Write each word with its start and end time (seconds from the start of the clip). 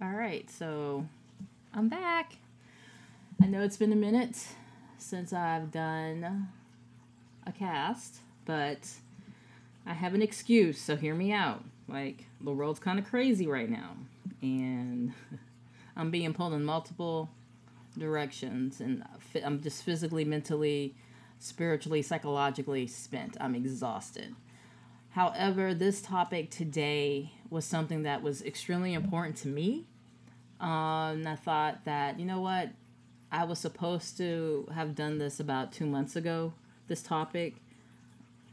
All 0.00 0.12
right, 0.12 0.48
so 0.48 1.08
I'm 1.74 1.88
back. 1.88 2.36
I 3.42 3.46
know 3.46 3.62
it's 3.62 3.76
been 3.76 3.92
a 3.92 3.96
minute 3.96 4.46
since 4.96 5.32
I've 5.32 5.72
done 5.72 6.50
a 7.44 7.50
cast, 7.50 8.18
but 8.44 8.78
I 9.84 9.94
have 9.94 10.14
an 10.14 10.22
excuse, 10.22 10.80
so 10.80 10.94
hear 10.94 11.16
me 11.16 11.32
out. 11.32 11.64
Like, 11.88 12.26
the 12.40 12.52
world's 12.52 12.78
kind 12.78 13.00
of 13.00 13.06
crazy 13.06 13.48
right 13.48 13.68
now, 13.68 13.96
and 14.40 15.14
I'm 15.96 16.12
being 16.12 16.32
pulled 16.32 16.52
in 16.52 16.64
multiple 16.64 17.28
directions, 17.98 18.80
and 18.80 19.02
I'm 19.44 19.60
just 19.60 19.82
physically, 19.82 20.24
mentally, 20.24 20.94
spiritually, 21.40 22.02
psychologically 22.02 22.86
spent. 22.86 23.36
I'm 23.40 23.56
exhausted. 23.56 24.36
However, 25.18 25.74
this 25.74 26.00
topic 26.00 26.48
today 26.48 27.32
was 27.50 27.64
something 27.64 28.04
that 28.04 28.22
was 28.22 28.40
extremely 28.40 28.94
important 28.94 29.36
to 29.38 29.48
me. 29.48 29.84
Um, 30.60 30.70
and 30.70 31.28
I 31.28 31.34
thought 31.34 31.84
that, 31.86 32.20
you 32.20 32.24
know 32.24 32.40
what, 32.40 32.68
I 33.32 33.42
was 33.42 33.58
supposed 33.58 34.16
to 34.18 34.68
have 34.72 34.94
done 34.94 35.18
this 35.18 35.40
about 35.40 35.72
two 35.72 35.86
months 35.86 36.14
ago, 36.14 36.52
this 36.86 37.02
topic. 37.02 37.56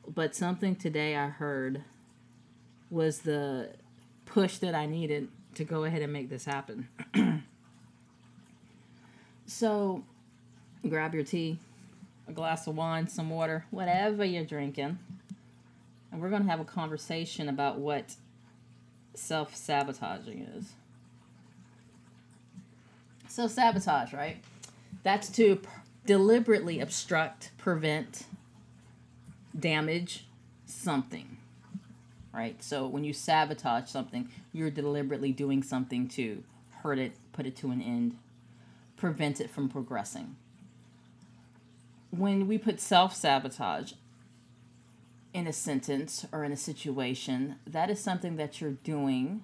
But 0.08 0.36
something 0.36 0.76
today 0.76 1.16
I 1.16 1.28
heard 1.28 1.84
was 2.90 3.20
the 3.20 3.70
push 4.26 4.58
that 4.58 4.74
I 4.74 4.88
needed 4.88 5.28
to 5.54 5.66
go 5.66 5.84
ahead 5.84 6.02
and 6.02 6.12
make 6.12 6.32
this 6.32 6.46
happen. 6.46 6.90
so, 9.46 10.04
grab 10.90 11.14
your 11.14 11.26
tea, 11.26 11.60
a 12.28 12.32
glass 12.32 12.66
of 12.66 12.76
wine, 12.76 13.08
some 13.08 13.30
water, 13.30 13.66
whatever 13.70 14.26
you're 14.26 14.46
drinking. 14.46 14.98
And 16.16 16.22
we're 16.22 16.30
going 16.30 16.44
to 16.44 16.50
have 16.50 16.62
a 16.62 16.64
conversation 16.64 17.50
about 17.50 17.78
what 17.78 18.16
self 19.16 19.54
sabotaging 19.54 20.48
is. 20.56 20.72
So, 23.28 23.50
sabotage, 23.50 24.14
right? 24.14 24.38
That's 25.04 25.28
to 25.32 25.60
deliberately 26.06 26.80
obstruct, 26.80 27.52
prevent, 27.58 28.28
damage 29.60 30.26
something, 30.66 31.36
right? 32.34 32.64
So, 32.64 32.88
when 32.88 33.04
you 33.04 33.12
sabotage 33.12 33.90
something, 33.90 34.30
you're 34.54 34.72
deliberately 34.72 35.34
doing 35.34 35.64
something 35.64 36.08
to 36.08 36.46
hurt 36.82 36.98
it, 36.98 37.12
put 37.34 37.46
it 37.46 37.58
to 37.58 37.72
an 37.72 37.82
end, 37.82 38.18
prevent 38.96 39.42
it 39.42 39.50
from 39.50 39.68
progressing. 39.68 40.38
When 42.10 42.48
we 42.48 42.58
put 42.58 42.80
self 42.80 43.14
sabotage 43.14 43.92
in 45.36 45.48
a 45.48 45.54
sentence 45.54 46.26
or 46.32 46.46
in 46.46 46.54
a 46.54 46.58
situation, 46.58 47.56
that 47.68 47.90
is 47.90 48.00
something 48.00 48.38
that 48.38 48.62
you're 48.62 48.72
doing 48.72 49.42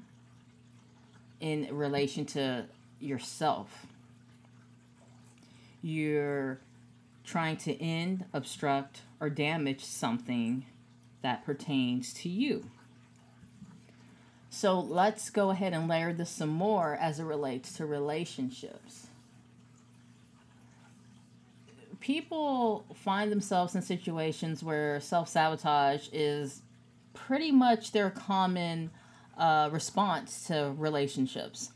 in 1.41 1.67
relation 1.69 2.25
to 2.25 2.63
yourself. 3.01 3.85
You're 5.81 6.61
trying 7.25 7.57
to 7.57 7.77
end, 7.81 8.23
obstruct, 8.31 9.01
or 9.19 9.29
damage 9.29 9.83
something 9.83 10.65
that 11.23 11.45
pertains 11.45 12.13
to 12.13 12.29
you. 12.29 12.63
So 14.49 14.79
let's 14.79 15.29
go 15.29 15.49
ahead 15.49 15.73
and 15.73 15.89
layer 15.89 16.13
this 16.13 16.29
some 16.29 16.47
more 16.47 16.95
as 17.01 17.19
it 17.19 17.25
relates 17.25 17.73
to 17.73 17.85
relationships 17.85 19.07
people 22.01 22.83
find 22.95 23.31
themselves 23.31 23.75
in 23.75 23.81
situations 23.81 24.61
where 24.61 24.99
self 24.99 25.29
sabotage 25.29 26.09
is 26.11 26.61
pretty 27.13 27.51
much 27.51 27.93
their 27.93 28.09
common 28.09 28.89
uh, 29.37 29.69
response 29.71 30.47
to 30.47 30.73
relationships, 30.77 31.71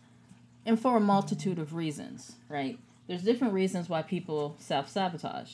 and 0.66 0.80
for 0.80 0.98
a 0.98 1.00
multitude 1.00 1.60
of 1.60 1.74
reasons, 1.74 2.34
right? 2.50 2.78
There's 3.08 3.22
different 3.22 3.54
reasons 3.54 3.88
why 3.88 4.02
people 4.02 4.58
self 4.60 4.90
sabotage. 4.90 5.54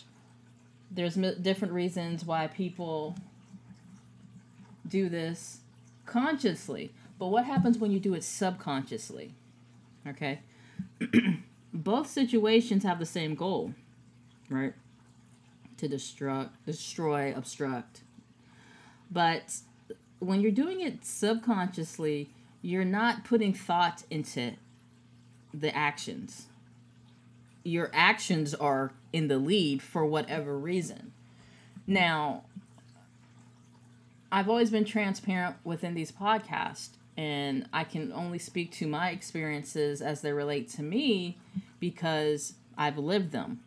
There's 0.89 1.17
m- 1.17 1.41
different 1.41 1.73
reasons 1.73 2.25
why 2.25 2.47
people 2.47 3.15
do 4.87 5.09
this 5.09 5.59
consciously. 6.05 6.91
But 7.19 7.27
what 7.27 7.45
happens 7.45 7.77
when 7.77 7.91
you 7.91 7.99
do 7.99 8.13
it 8.13 8.23
subconsciously? 8.23 9.35
Okay? 10.07 10.39
Both 11.73 12.07
situations 12.07 12.83
have 12.83 12.99
the 12.99 13.05
same 13.05 13.35
goal 13.35 13.73
right? 14.51 14.73
To 15.77 15.89
destruct, 15.89 16.49
destroy, 16.65 17.33
obstruct. 17.35 18.01
But 19.09 19.57
when 20.19 20.41
you're 20.41 20.51
doing 20.51 20.81
it 20.81 21.03
subconsciously, 21.03 22.29
you're 22.61 22.85
not 22.85 23.23
putting 23.23 23.53
thought 23.53 24.03
into 24.09 24.53
the 25.53 25.75
actions. 25.75 26.47
Your 27.63 27.89
actions 27.93 28.53
are 28.53 28.91
in 29.11 29.27
the 29.27 29.37
lead 29.37 29.81
for 29.81 30.05
whatever 30.05 30.57
reason. 30.57 31.13
Now, 31.87 32.43
I've 34.31 34.49
always 34.49 34.69
been 34.69 34.85
transparent 34.85 35.57
within 35.63 35.93
these 35.93 36.11
podcasts, 36.11 36.89
and 37.17 37.67
I 37.73 37.83
can 37.83 38.13
only 38.13 38.39
speak 38.39 38.71
to 38.73 38.87
my 38.87 39.09
experiences 39.09 40.01
as 40.01 40.21
they 40.21 40.31
relate 40.31 40.69
to 40.69 40.83
me 40.83 41.37
because 41.79 42.53
I've 42.77 42.97
lived 42.97 43.31
them 43.31 43.61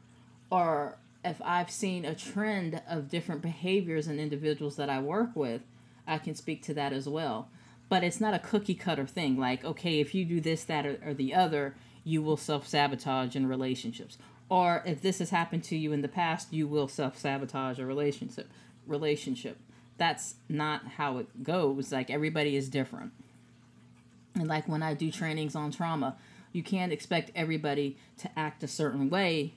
or 0.55 0.99
if 1.25 1.43
I've 1.43 1.69
seen 1.69 2.05
a 2.05 2.15
trend 2.15 2.81
of 2.89 3.09
different 3.09 3.43
behaviors 3.43 4.07
in 4.07 4.21
individuals 4.21 4.77
that 4.77 4.89
I 4.89 5.01
work 5.01 5.31
with, 5.35 5.63
I 6.07 6.19
can 6.19 6.37
speak 6.37 6.63
to 6.65 6.75
that 6.75 6.93
as 6.93 7.09
well. 7.09 7.49
But 7.89 8.05
it's 8.05 8.21
not 8.21 8.35
a 8.35 8.39
cookie 8.39 8.77
cutter 8.77 9.05
thing 9.05 9.37
like, 9.37 9.65
okay, 9.65 9.99
if 9.99 10.15
you 10.15 10.25
do 10.25 10.41
this, 10.41 10.63
that, 10.63 10.87
or, 10.87 11.01
or 11.05 11.13
the 11.13 11.35
other, 11.35 11.75
you 12.05 12.23
will 12.23 12.37
self 12.37 12.69
sabotage 12.69 13.35
in 13.35 13.49
relationships. 13.49 14.17
Or 14.49 14.85
if 14.87 15.03
this 15.03 15.19
has 15.19 15.31
happened 15.31 15.65
to 15.65 15.77
you 15.77 15.93
in 15.93 16.03
the 16.03 16.09
past, 16.09 16.53
you 16.53 16.69
will 16.69 16.87
self 16.87 17.19
sabotage 17.19 17.81
a 17.81 17.85
relationship. 17.85 18.49
Relationship. 18.87 19.59
That's 19.97 20.37
not 20.49 20.87
how 20.99 21.19
it 21.19 21.43
goes. 21.43 21.91
Like 21.91 22.11
everybody 22.11 22.55
is 22.55 22.69
different. 22.69 23.11
And 24.37 24.47
like 24.47 24.69
when 24.69 24.85
I 24.85 24.95
do 24.95 25.11
trainings 25.11 25.57
on 25.57 25.73
trauma, 25.73 26.17
you 26.53 26.63
can't 26.63 26.93
expect 26.93 27.33
everybody 27.35 27.97
to 28.19 28.31
act 28.39 28.63
a 28.63 28.69
certain 28.69 29.11
way 29.11 29.55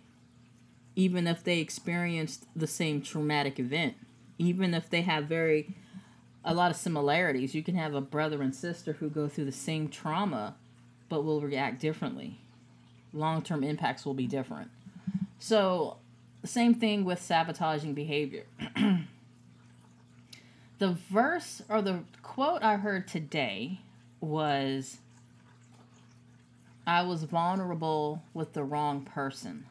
even 0.98 1.28
if 1.28 1.44
they 1.44 1.60
experienced 1.60 2.48
the 2.56 2.66
same 2.66 3.04
traumatic 3.04 3.60
event, 3.60 3.94
even 4.40 4.74
if 4.74 4.90
they 4.90 5.02
have 5.02 5.26
very 5.26 5.76
a 6.44 6.54
lot 6.54 6.72
of 6.72 6.78
similarities. 6.78 7.54
You 7.54 7.62
can 7.62 7.76
have 7.76 7.94
a 7.94 8.02
brother 8.02 8.42
and 8.42 8.56
sister 8.56 8.94
who 8.94 9.10
go 9.10 9.28
through 9.28 9.46
the 9.46 9.52
same 9.52 9.90
trauma 9.90 10.56
but 11.10 11.24
will 11.24 11.42
react 11.42 11.80
differently. 11.80 12.40
Long-term 13.14 13.64
impacts 13.64 14.06
will 14.06 14.14
be 14.14 14.28
different. 14.28 14.72
So, 15.40 15.98
same 16.44 16.74
thing 16.74 17.06
with 17.06 17.22
sabotaging 17.22 17.94
behavior. 17.94 18.46
the 20.80 20.98
verse 21.12 21.62
or 21.70 21.82
the 21.82 22.00
quote 22.24 22.64
I 22.64 22.78
heard 22.78 23.08
today 23.08 23.82
was 24.20 24.98
I 26.86 27.04
was 27.04 27.24
vulnerable 27.24 28.24
with 28.34 28.54
the 28.54 28.64
wrong 28.64 29.02
person. 29.02 29.66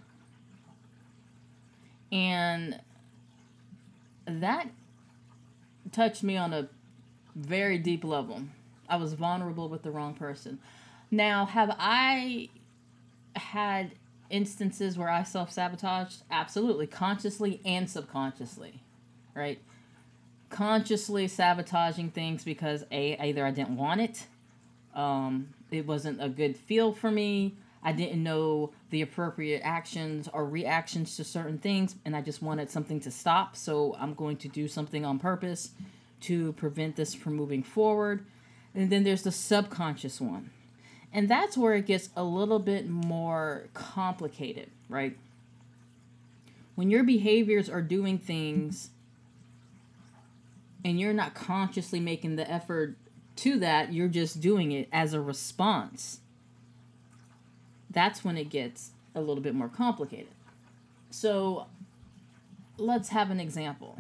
And 2.13 2.81
that 4.27 4.69
touched 5.93 6.23
me 6.23 6.37
on 6.37 6.53
a 6.53 6.69
very 7.35 7.79
deep 7.79 8.05
level. 8.05 8.43
I 8.89 8.97
was 8.97 9.15
vulnerable 9.15 9.69
with 9.69 9.83
the 9.83 9.91
wrong 9.91 10.15
person. 10.15 10.59
Now, 11.11 11.47
have 11.47 11.75
I 11.79 12.49
had 13.35 13.93
instances 14.31 14.99
where 14.99 15.09
I 15.09 15.23
self 15.23 15.53
sabotaged? 15.53 16.23
Absolutely, 16.31 16.87
consciously 16.87 17.61
and 17.65 17.89
subconsciously, 17.89 18.81
right? 19.35 19.61
Consciously 20.51 21.29
sabotaging 21.29 22.11
things 22.11 22.45
because 22.45 22.85
a 22.91 23.17
either 23.19 23.45
I 23.45 23.51
didn't 23.51 23.77
want 23.77 24.01
it, 24.01 24.27
um, 24.95 25.49
it 25.71 25.87
wasn't 25.87 26.23
a 26.23 26.29
good 26.29 26.57
feel 26.57 26.93
for 26.93 27.11
me, 27.11 27.55
I 27.83 27.93
didn't 27.93 28.23
know 28.23 28.73
the 28.91 29.03
appropriate 29.03 29.61
actions 29.63 30.29
or 30.33 30.45
reactions 30.45 31.17
to 31.17 31.25
certain 31.25 31.59
things, 31.59 31.97
and 32.05 32.17
I 32.17 32.21
just 32.21 32.43
wanted 32.43 32.71
something 32.71 33.01
to 33.01 33.11
stop. 33.11 33.57
So 33.57 33.97
I'm 33.99 34.15
going 34.15 34.39
to 34.39 34.49
do 34.49 34.67
something 34.67 35.05
on 35.05 35.19
purpose 35.19 35.71
to 36.23 36.53
prevent 36.55 36.97
this 36.97 37.15
from 37.15 37.35
moving 37.35 37.63
forward. 37.63 38.25
And 38.75 38.91
then 38.91 39.05
there's 39.05 39.23
the 39.23 39.33
subconscious 39.33 40.21
one. 40.21 40.51
And 41.13 41.29
that's 41.29 41.57
where 41.57 41.75
it 41.75 41.87
gets 41.87 42.11
a 42.17 42.25
little 42.25 42.59
bit 42.59 42.89
more 42.89 43.69
complicated, 43.73 44.71
right? 44.89 45.17
When 46.75 46.91
your 46.91 47.05
behaviors 47.05 47.71
are 47.71 47.81
doing 47.81 48.19
things 48.19 48.91
and 50.85 51.01
you're 51.01 51.15
not 51.15 51.35
consciously 51.35 52.01
making 52.01 52.37
the 52.37 52.51
effort 52.51 52.97
to 53.37 53.59
that, 53.61 53.93
you're 53.93 54.09
just 54.09 54.41
doing 54.41 54.73
it 54.73 54.89
as 54.93 55.15
a 55.15 55.21
response 55.21 56.21
that's 57.97 58.23
when 58.23 58.37
it 58.37 58.51
gets 58.51 58.91
a 59.15 59.21
little 59.21 59.43
bit 59.43 59.55
more 59.55 59.71
complicated. 59.71 60.29
So 61.09 61.67
let's 62.77 63.09
have 63.09 63.31
an 63.31 63.41
example 63.41 63.97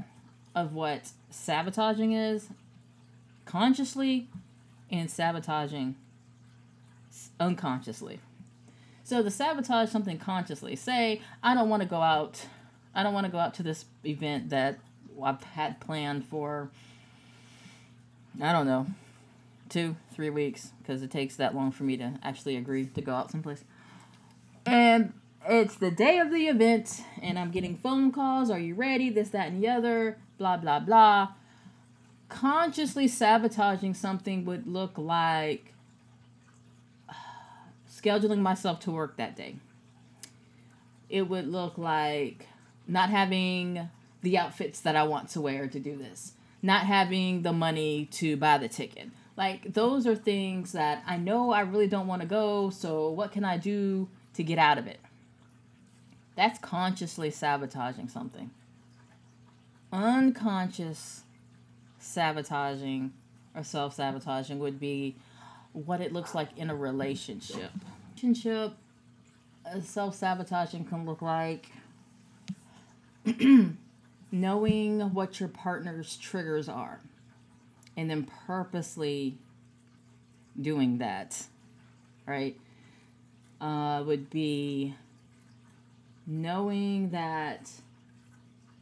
of 0.54 0.74
what 0.74 1.12
sabotaging 1.30 2.12
is 2.12 2.48
consciously 3.46 4.28
and 4.92 5.10
sabotaging 5.10 5.96
unconsciously. 7.40 8.20
So 9.02 9.22
to 9.22 9.30
sabotage 9.30 9.88
something 9.88 10.18
consciously, 10.18 10.76
say 10.76 11.22
I 11.42 11.54
don't 11.54 11.70
want 11.70 11.82
to 11.82 11.88
go 11.88 12.02
out, 12.02 12.44
I 12.94 13.02
don't 13.02 13.14
want 13.14 13.24
to 13.24 13.32
go 13.32 13.38
out 13.38 13.54
to 13.54 13.62
this 13.62 13.86
event 14.04 14.50
that 14.50 14.78
I've 15.22 15.42
had 15.42 15.80
planned 15.80 16.26
for, 16.26 16.68
I 18.42 18.52
don't 18.52 18.66
know, 18.66 18.88
two, 19.70 19.96
three 20.12 20.28
weeks, 20.28 20.72
because 20.82 21.02
it 21.02 21.10
takes 21.10 21.36
that 21.36 21.54
long 21.54 21.70
for 21.72 21.84
me 21.84 21.96
to 21.96 22.18
actually 22.22 22.56
agree 22.56 22.84
to 22.84 23.00
go 23.00 23.14
out 23.14 23.30
someplace. 23.30 23.64
And 24.66 25.12
it's 25.48 25.76
the 25.76 25.90
day 25.90 26.18
of 26.18 26.30
the 26.30 26.48
event, 26.48 27.02
and 27.22 27.38
I'm 27.38 27.50
getting 27.50 27.76
phone 27.76 28.10
calls. 28.10 28.50
Are 28.50 28.58
you 28.58 28.74
ready? 28.74 29.10
This, 29.10 29.28
that, 29.30 29.48
and 29.48 29.62
the 29.62 29.68
other. 29.68 30.18
Blah, 30.38 30.56
blah, 30.58 30.80
blah. 30.80 31.28
Consciously 32.28 33.06
sabotaging 33.06 33.94
something 33.94 34.44
would 34.44 34.66
look 34.66 34.98
like 34.98 35.72
scheduling 37.90 38.40
myself 38.40 38.80
to 38.80 38.90
work 38.90 39.16
that 39.16 39.36
day. 39.36 39.56
It 41.08 41.28
would 41.28 41.46
look 41.46 41.78
like 41.78 42.48
not 42.88 43.10
having 43.10 43.88
the 44.22 44.36
outfits 44.38 44.80
that 44.80 44.96
I 44.96 45.04
want 45.04 45.28
to 45.30 45.40
wear 45.40 45.68
to 45.68 45.78
do 45.78 45.96
this, 45.96 46.32
not 46.62 46.86
having 46.86 47.42
the 47.42 47.52
money 47.52 48.06
to 48.12 48.36
buy 48.36 48.58
the 48.58 48.68
ticket. 48.68 49.08
Like, 49.36 49.74
those 49.74 50.06
are 50.06 50.16
things 50.16 50.72
that 50.72 51.04
I 51.06 51.16
know 51.16 51.52
I 51.52 51.60
really 51.60 51.86
don't 51.86 52.06
want 52.06 52.22
to 52.22 52.28
go, 52.28 52.70
so 52.70 53.10
what 53.10 53.30
can 53.30 53.44
I 53.44 53.56
do 53.56 54.08
to 54.36 54.44
get 54.44 54.58
out 54.58 54.78
of 54.78 54.86
it? 54.86 55.00
That's 56.36 56.58
consciously 56.58 57.30
sabotaging 57.30 58.08
something. 58.08 58.50
Unconscious 59.92 61.22
sabotaging 61.98 63.12
or 63.54 63.64
self 63.64 63.94
sabotaging 63.94 64.58
would 64.58 64.78
be 64.78 65.16
what 65.72 66.00
it 66.00 66.12
looks 66.12 66.34
like 66.34 66.48
in 66.56 66.70
a 66.70 66.74
relationship. 66.74 67.70
Relationship, 68.16 68.74
uh, 69.64 69.80
self 69.80 70.14
sabotaging 70.14 70.84
can 70.84 71.06
look 71.06 71.22
like 71.22 71.70
knowing 74.32 75.00
what 75.14 75.40
your 75.40 75.48
partner's 75.48 76.16
triggers 76.16 76.68
are 76.68 77.00
and 77.96 78.10
then 78.10 78.28
purposely 78.46 79.38
doing 80.60 80.98
that, 80.98 81.46
right? 82.26 82.58
Uh, 83.60 84.02
would 84.06 84.28
be 84.28 84.94
knowing 86.26 87.10
that 87.10 87.70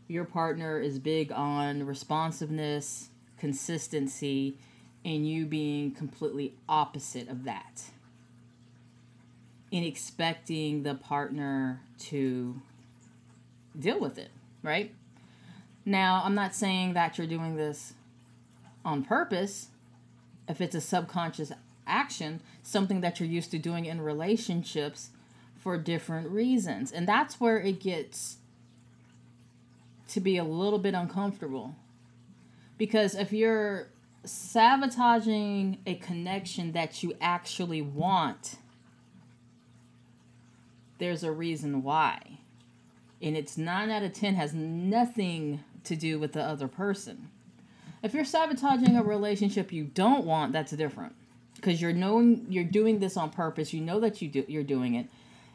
your 0.08 0.24
partner 0.24 0.80
is 0.80 0.98
big 0.98 1.30
on 1.30 1.86
responsiveness, 1.86 3.08
consistency, 3.38 4.56
and 5.04 5.28
you 5.28 5.46
being 5.46 5.92
completely 5.92 6.54
opposite 6.68 7.28
of 7.28 7.44
that. 7.44 7.82
And 9.72 9.84
expecting 9.84 10.82
the 10.82 10.94
partner 10.94 11.80
to 12.00 12.60
deal 13.78 14.00
with 14.00 14.18
it, 14.18 14.30
right? 14.62 14.92
Now, 15.84 16.22
I'm 16.24 16.34
not 16.34 16.54
saying 16.54 16.94
that 16.94 17.18
you're 17.18 17.26
doing 17.26 17.56
this 17.56 17.94
on 18.84 19.04
purpose. 19.04 19.68
If 20.48 20.60
it's 20.60 20.74
a 20.74 20.80
subconscious 20.80 21.52
action, 21.86 22.40
something 22.62 23.00
that 23.00 23.20
you're 23.20 23.28
used 23.28 23.50
to 23.52 23.58
doing 23.58 23.84
in 23.84 24.00
relationships, 24.00 25.10
for 25.64 25.78
different 25.78 26.28
reasons. 26.28 26.92
And 26.92 27.08
that's 27.08 27.40
where 27.40 27.58
it 27.58 27.80
gets 27.80 28.36
to 30.08 30.20
be 30.20 30.36
a 30.36 30.44
little 30.44 30.78
bit 30.78 30.92
uncomfortable. 30.92 31.74
Because 32.76 33.14
if 33.14 33.32
you're 33.32 33.88
sabotaging 34.24 35.78
a 35.86 35.94
connection 35.94 36.72
that 36.72 37.02
you 37.02 37.14
actually 37.18 37.80
want, 37.80 38.56
there's 40.98 41.24
a 41.24 41.32
reason 41.32 41.82
why. 41.82 42.38
And 43.22 43.34
it's 43.34 43.56
9 43.56 43.90
out 43.90 44.02
of 44.02 44.12
10 44.12 44.34
has 44.34 44.52
nothing 44.52 45.64
to 45.84 45.96
do 45.96 46.18
with 46.18 46.32
the 46.32 46.42
other 46.42 46.68
person. 46.68 47.30
If 48.02 48.12
you're 48.12 48.26
sabotaging 48.26 48.98
a 48.98 49.02
relationship 49.02 49.72
you 49.72 49.84
don't 49.84 50.26
want, 50.26 50.52
that's 50.52 50.72
different. 50.72 51.14
Because 51.56 51.80
you're 51.80 51.92
knowing 51.92 52.46
you're 52.48 52.64
doing 52.64 52.98
this 52.98 53.16
on 53.16 53.30
purpose. 53.30 53.72
You 53.72 53.80
know 53.80 54.00
that 54.00 54.20
you 54.20 54.28
do 54.28 54.44
you're 54.48 54.62
doing 54.62 54.94
it 54.94 55.08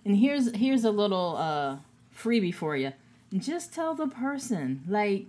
and 0.06 0.18
here's 0.18 0.54
here's 0.56 0.84
a 0.84 0.92
little 0.92 1.36
uh, 1.38 1.78
freebie 2.16 2.54
for 2.54 2.76
you. 2.76 2.94
Just 3.38 3.74
tell 3.74 3.94
the 3.94 4.08
person 4.08 4.84
like 4.88 5.26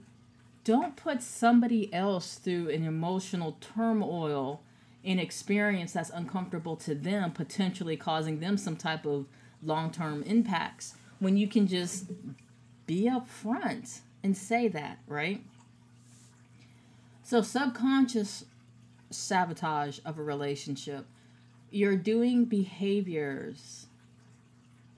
don't 0.64 0.96
put 0.96 1.22
somebody 1.22 1.93
else 1.93 2.37
through 2.37 2.69
an 2.70 2.84
emotional 2.84 3.56
turmoil 3.61 4.62
in 5.02 5.19
experience 5.19 5.93
that's 5.93 6.11
uncomfortable 6.11 6.76
to 6.76 6.94
them, 6.94 7.32
potentially 7.32 7.96
causing 7.96 8.40
them 8.40 8.56
some 8.56 8.76
type 8.76 9.06
of 9.06 9.26
long 9.62 9.90
term 9.90 10.23
impacts 10.25 10.94
when 11.19 11.37
you 11.37 11.49
can 11.49 11.66
just 11.66 12.06
be 12.87 13.05
upfront 13.05 14.00
and 14.23 14.37
say 14.37 14.69
that, 14.69 14.99
right? 15.06 15.43
So, 17.23 17.43
subconscious 17.43 18.44
sabotage 19.11 19.99
of 20.05 20.19
a 20.19 20.23
relationship, 20.23 21.07
you're 21.71 21.97
doing 21.97 22.45
behaviors 22.45 23.87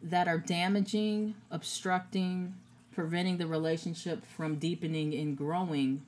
that 0.02 0.28
are 0.28 0.38
damaging, 0.38 1.34
obstructing, 1.50 2.54
preventing 2.92 3.38
the 3.38 3.46
relationship 3.46 4.24
from 4.24 4.56
deepening 4.56 5.14
and 5.14 5.36
growing 5.36 6.02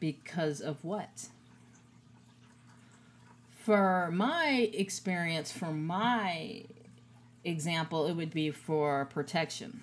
because 0.00 0.60
of 0.60 0.84
what? 0.84 1.28
For 3.50 4.10
my 4.12 4.70
experience, 4.72 5.50
for 5.50 5.72
my 5.72 6.64
example, 7.44 8.06
it 8.06 8.14
would 8.14 8.32
be 8.32 8.50
for 8.50 9.06
protection, 9.06 9.80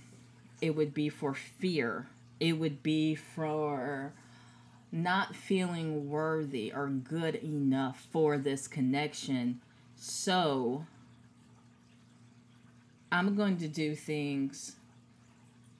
it 0.61 0.75
would 0.75 0.93
be 0.93 1.09
for 1.09 1.33
fear, 1.33 2.07
it 2.39 2.53
would 2.53 2.83
be 2.83 3.15
for 3.15 4.13
not 4.93 5.35
feeling 5.35 6.07
worthy 6.07 6.71
or 6.71 6.87
good 6.87 7.33
enough 7.35 8.05
for 8.11 8.37
this 8.37 8.67
connection. 8.67 9.59
So 9.95 10.85
I'm 13.11 13.35
going 13.35 13.57
to 13.57 13.67
do 13.67 13.95
things 13.95 14.75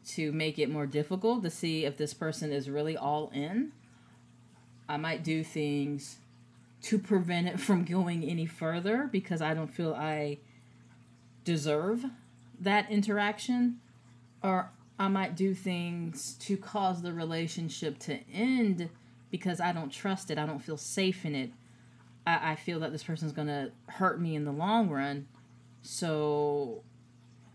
to 0.08 0.32
make 0.32 0.58
it 0.58 0.70
more 0.70 0.88
difficult 0.88 1.44
to 1.44 1.52
see 1.52 1.86
if 1.86 1.96
this 1.96 2.14
person 2.14 2.52
is 2.52 2.72
really 2.72 2.98
all 2.98 3.30
in. 3.36 3.72
I 4.90 4.98
might 4.98 5.24
do 5.24 5.44
things 5.44 6.18
to 6.82 6.98
prevent 6.98 7.48
it 7.48 7.60
from 7.60 7.86
going 7.86 8.24
any 8.24 8.48
further 8.48 9.08
because 9.12 9.44
I 9.44 9.54
don't 9.54 9.72
feel 9.72 9.94
I 9.94 10.40
deserve 11.46 12.04
that 12.60 12.90
interaction. 12.90 13.80
Or 14.42 14.72
I 14.98 15.08
might 15.08 15.36
do 15.36 15.54
things 15.54 16.34
to 16.40 16.58
cause 16.58 17.04
the 17.04 17.14
relationship 17.14 18.00
to 18.00 18.20
end 18.32 18.90
because 19.34 19.60
I 19.60 19.72
don't 19.72 19.92
trust 19.92 20.30
it. 20.30 20.38
I 20.38 20.46
don't 20.46 20.60
feel 20.60 20.78
safe 20.78 21.26
in 21.26 21.34
it. 21.34 21.50
I, 22.28 22.52
I 22.52 22.56
feel 22.56 22.80
that 22.82 22.92
this 22.92 23.02
person's 23.02 23.32
going 23.32 23.48
to 23.48 23.72
hurt 23.88 24.22
me 24.22 24.36
in 24.36 24.46
the 24.46 24.52
long 24.52 24.92
run. 24.92 25.26
So 25.82 26.84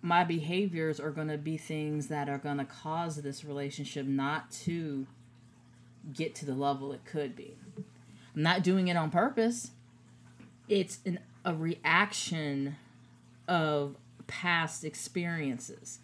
my 0.02 0.24
behaviors 0.24 0.98
are 0.98 1.12
going 1.12 1.28
to 1.28 1.38
be 1.38 1.56
things 1.56 2.08
that 2.08 2.28
are 2.28 2.36
going 2.36 2.58
to 2.58 2.64
cause 2.64 3.22
this 3.22 3.44
relationship 3.44 4.06
not 4.06 4.50
to 4.50 5.06
get 6.12 6.34
to 6.34 6.44
the 6.44 6.54
level 6.56 6.92
it 6.92 7.04
could 7.04 7.36
be. 7.36 7.56
I'm 8.34 8.42
not 8.42 8.64
doing 8.64 8.88
it 8.88 8.96
on 8.96 9.12
purpose. 9.12 9.70
It's 10.68 10.98
an, 11.06 11.20
a 11.44 11.54
reaction 11.54 12.74
of 13.46 13.94
past 14.26 14.84
experiences. 14.84 16.00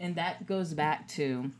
And 0.00 0.16
that 0.16 0.46
goes 0.46 0.74
back 0.74 1.06
to 1.10 1.52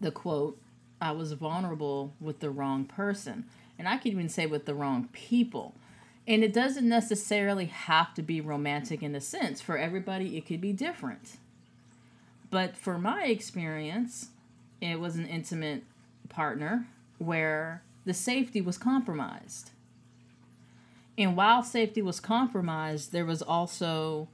the 0.00 0.10
quote 0.10 0.58
I 1.00 1.12
was 1.12 1.32
vulnerable 1.32 2.14
with 2.20 2.40
the 2.40 2.50
wrong 2.50 2.84
person. 2.84 3.44
And 3.78 3.88
I 3.88 3.98
could 3.98 4.12
even 4.12 4.28
say 4.28 4.46
with 4.46 4.64
the 4.64 4.74
wrong 4.74 5.08
people 5.12 5.74
and 6.28 6.42
it 6.42 6.52
doesn't 6.52 6.88
necessarily 6.88 7.66
have 7.66 8.12
to 8.14 8.22
be 8.22 8.40
romantic 8.40 9.02
in 9.02 9.14
a 9.14 9.20
sense. 9.20 9.60
For 9.60 9.78
everybody, 9.78 10.36
it 10.36 10.46
could 10.46 10.60
be 10.60 10.72
different. 10.72 11.36
But 12.50 12.76
for 12.76 12.98
my 12.98 13.26
experience, 13.26 14.30
it 14.80 14.98
was 14.98 15.16
an 15.16 15.26
intimate 15.26 15.84
partner 16.28 16.86
where 17.18 17.82
the 18.04 18.14
safety 18.14 18.60
was 18.60 18.76
compromised. 18.76 19.70
And 21.16 21.36
while 21.36 21.62
safety 21.62 22.02
was 22.02 22.18
compromised, 22.18 23.12
there 23.12 23.24
was 23.24 23.40
also 23.40 24.28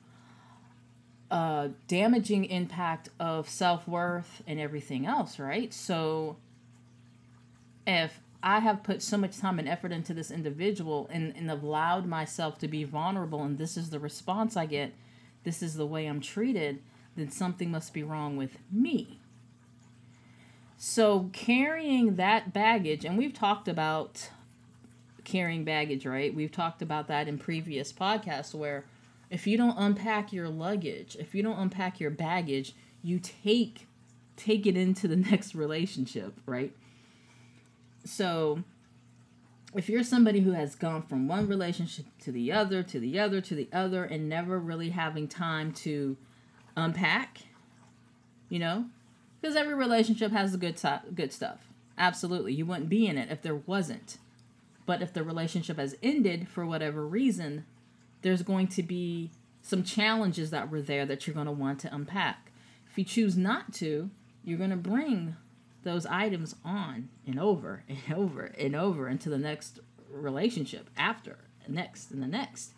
a 1.30 1.70
damaging 1.88 2.46
impact 2.46 3.10
of 3.20 3.48
self 3.48 3.86
worth 3.86 4.42
and 4.46 4.58
everything 4.58 5.06
else, 5.06 5.38
right? 5.38 5.72
So 5.72 6.36
if 7.86 8.20
I 8.42 8.60
have 8.60 8.82
put 8.82 9.02
so 9.02 9.16
much 9.16 9.38
time 9.38 9.58
and 9.58 9.68
effort 9.68 9.92
into 9.92 10.14
this 10.14 10.30
individual 10.30 11.08
and, 11.10 11.34
and 11.36 11.50
allowed 11.50 12.06
myself 12.06 12.58
to 12.58 12.68
be 12.68 12.84
vulnerable, 12.84 13.42
and 13.42 13.58
this 13.58 13.76
is 13.76 13.90
the 13.90 14.00
response 14.00 14.56
I 14.56 14.66
get, 14.66 14.92
this 15.44 15.62
is 15.62 15.74
the 15.74 15.86
way 15.86 16.06
I'm 16.06 16.20
treated, 16.20 16.82
then 17.16 17.30
something 17.30 17.70
must 17.70 17.94
be 17.94 18.02
wrong 18.02 18.36
with 18.36 18.58
me. 18.70 19.20
So, 20.76 21.30
carrying 21.32 22.16
that 22.16 22.52
baggage, 22.52 23.04
and 23.04 23.16
we've 23.16 23.32
talked 23.32 23.68
about 23.68 24.30
carrying 25.22 25.64
baggage, 25.64 26.04
right? 26.04 26.34
We've 26.34 26.50
talked 26.50 26.82
about 26.82 27.06
that 27.06 27.28
in 27.28 27.38
previous 27.38 27.92
podcasts 27.92 28.52
where 28.52 28.84
if 29.30 29.46
you 29.46 29.56
don't 29.56 29.76
unpack 29.78 30.32
your 30.32 30.48
luggage, 30.48 31.16
if 31.18 31.34
you 31.34 31.42
don't 31.42 31.58
unpack 31.58 32.00
your 32.00 32.10
baggage, 32.10 32.74
you 33.02 33.20
take 33.20 33.86
take 34.36 34.66
it 34.66 34.76
into 34.76 35.06
the 35.06 35.16
next 35.30 35.54
relationship, 35.54 36.34
right? 36.46 36.72
So 38.04 38.62
if 39.74 39.88
you're 39.88 40.04
somebody 40.04 40.40
who 40.40 40.52
has 40.52 40.74
gone 40.74 41.02
from 41.02 41.28
one 41.28 41.48
relationship 41.48 42.06
to 42.20 42.32
the 42.32 42.52
other, 42.52 42.82
to 42.82 43.00
the 43.00 43.18
other, 43.18 43.40
to 43.40 43.54
the 43.54 43.68
other, 43.72 44.04
and 44.04 44.28
never 44.28 44.58
really 44.58 44.90
having 44.90 45.28
time 45.28 45.72
to 45.72 46.16
unpack, 46.76 47.38
you 48.48 48.58
know, 48.58 48.86
because 49.40 49.56
every 49.56 49.74
relationship 49.74 50.32
has 50.32 50.52
the 50.52 50.58
good 50.58 50.76
to- 50.78 51.02
good 51.14 51.32
stuff. 51.32 51.68
Absolutely, 51.96 52.52
you 52.52 52.66
wouldn't 52.66 52.88
be 52.88 53.06
in 53.06 53.18
it 53.18 53.30
if 53.30 53.42
there 53.42 53.54
wasn't. 53.54 54.18
But 54.84 55.02
if 55.02 55.12
the 55.12 55.22
relationship 55.22 55.78
has 55.78 55.96
ended 56.02 56.48
for 56.48 56.66
whatever 56.66 57.06
reason, 57.06 57.64
there's 58.22 58.42
going 58.42 58.68
to 58.68 58.82
be 58.82 59.30
some 59.62 59.84
challenges 59.84 60.50
that 60.50 60.70
were 60.70 60.82
there 60.82 61.06
that 61.06 61.26
you're 61.26 61.34
going 61.34 61.46
to 61.46 61.52
want 61.52 61.78
to 61.80 61.94
unpack. 61.94 62.50
If 62.90 62.98
you 62.98 63.04
choose 63.04 63.36
not 63.36 63.72
to, 63.74 64.10
you're 64.44 64.58
going 64.58 64.70
to 64.70 64.76
bring 64.76 65.36
those 65.84 66.06
items 66.06 66.54
on 66.64 67.08
and 67.26 67.38
over 67.38 67.84
and 67.88 67.98
over 68.16 68.52
and 68.58 68.74
over 68.76 69.08
into 69.08 69.28
the 69.28 69.38
next 69.38 69.80
relationship 70.10 70.90
after 70.96 71.38
next 71.68 72.10
and 72.10 72.22
the 72.22 72.26
next. 72.26 72.72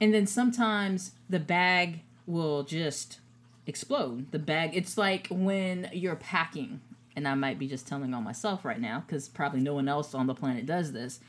And 0.00 0.12
then 0.12 0.26
sometimes 0.26 1.12
the 1.30 1.38
bag 1.38 2.00
will 2.26 2.64
just 2.64 3.18
explode. 3.66 4.32
The 4.32 4.38
bag 4.38 4.76
it's 4.76 4.98
like 4.98 5.28
when 5.30 5.88
you're 5.92 6.16
packing 6.16 6.80
and 7.14 7.28
i 7.28 7.34
might 7.34 7.58
be 7.58 7.68
just 7.68 7.86
telling 7.86 8.14
on 8.14 8.24
myself 8.24 8.64
right 8.64 8.80
now 8.80 9.04
because 9.06 9.28
probably 9.28 9.60
no 9.60 9.74
one 9.74 9.86
else 9.86 10.14
on 10.14 10.26
the 10.26 10.34
planet 10.34 10.64
does 10.64 10.92
this 10.92 11.20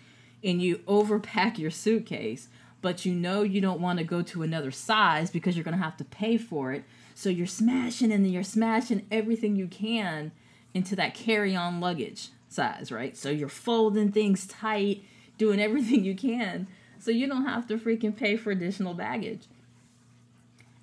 and 0.42 0.62
you 0.62 0.78
overpack 0.88 1.58
your 1.58 1.70
suitcase 1.70 2.48
but 2.84 3.06
you 3.06 3.16
know 3.16 3.42
you 3.42 3.62
don't 3.62 3.80
want 3.80 3.98
to 3.98 4.06
go 4.06 4.22
to 4.22 4.44
another 4.44 4.70
size 4.70 5.32
because 5.32 5.56
you're 5.56 5.64
going 5.64 5.76
to 5.76 5.84
have 5.84 5.98
to 5.98 6.04
pay 6.04 6.38
for 6.38 6.74
it. 6.74 6.84
So 7.16 7.30
you're 7.30 7.48
smashing 7.48 8.12
and 8.12 8.26
then 8.26 8.32
you're 8.34 8.44
smashing 8.44 9.08
everything 9.10 9.56
you 9.56 9.68
can 9.68 10.34
into 10.74 10.96
that 10.96 11.14
carry 11.14 11.56
on 11.56 11.80
luggage 11.80 12.30
size, 12.50 12.92
right? 12.92 13.16
So 13.18 13.30
you're 13.30 13.50
folding 13.50 14.12
things 14.12 14.48
tight, 14.48 15.04
doing 15.38 15.60
everything 15.60 16.04
you 16.04 16.16
can 16.16 16.68
so 17.00 17.12
you 17.12 17.28
don't 17.28 17.46
have 17.46 17.68
to 17.68 17.78
freaking 17.78 18.16
pay 18.16 18.38
for 18.38 18.52
additional 18.52 18.94
baggage. 18.94 19.48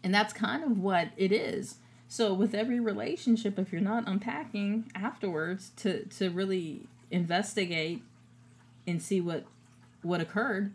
And 0.03 0.15
that's 0.15 0.33
kind 0.33 0.65
of 0.65 0.79
what 0.79 1.09
it 1.17 1.33
is. 1.33 1.77
So 2.09 2.35
with 2.35 2.55
every 2.55 2.81
relationship, 2.81 3.59
if 3.59 3.73
you're 3.73 3.81
not 3.81 4.09
unpacking 4.09 4.91
afterwards 4.95 5.71
to, 5.77 6.05
to 6.07 6.31
really 6.31 6.87
investigate 7.11 8.03
and 8.87 9.03
see 9.03 9.21
what 9.21 9.45
what 10.03 10.21
occurred, 10.21 10.73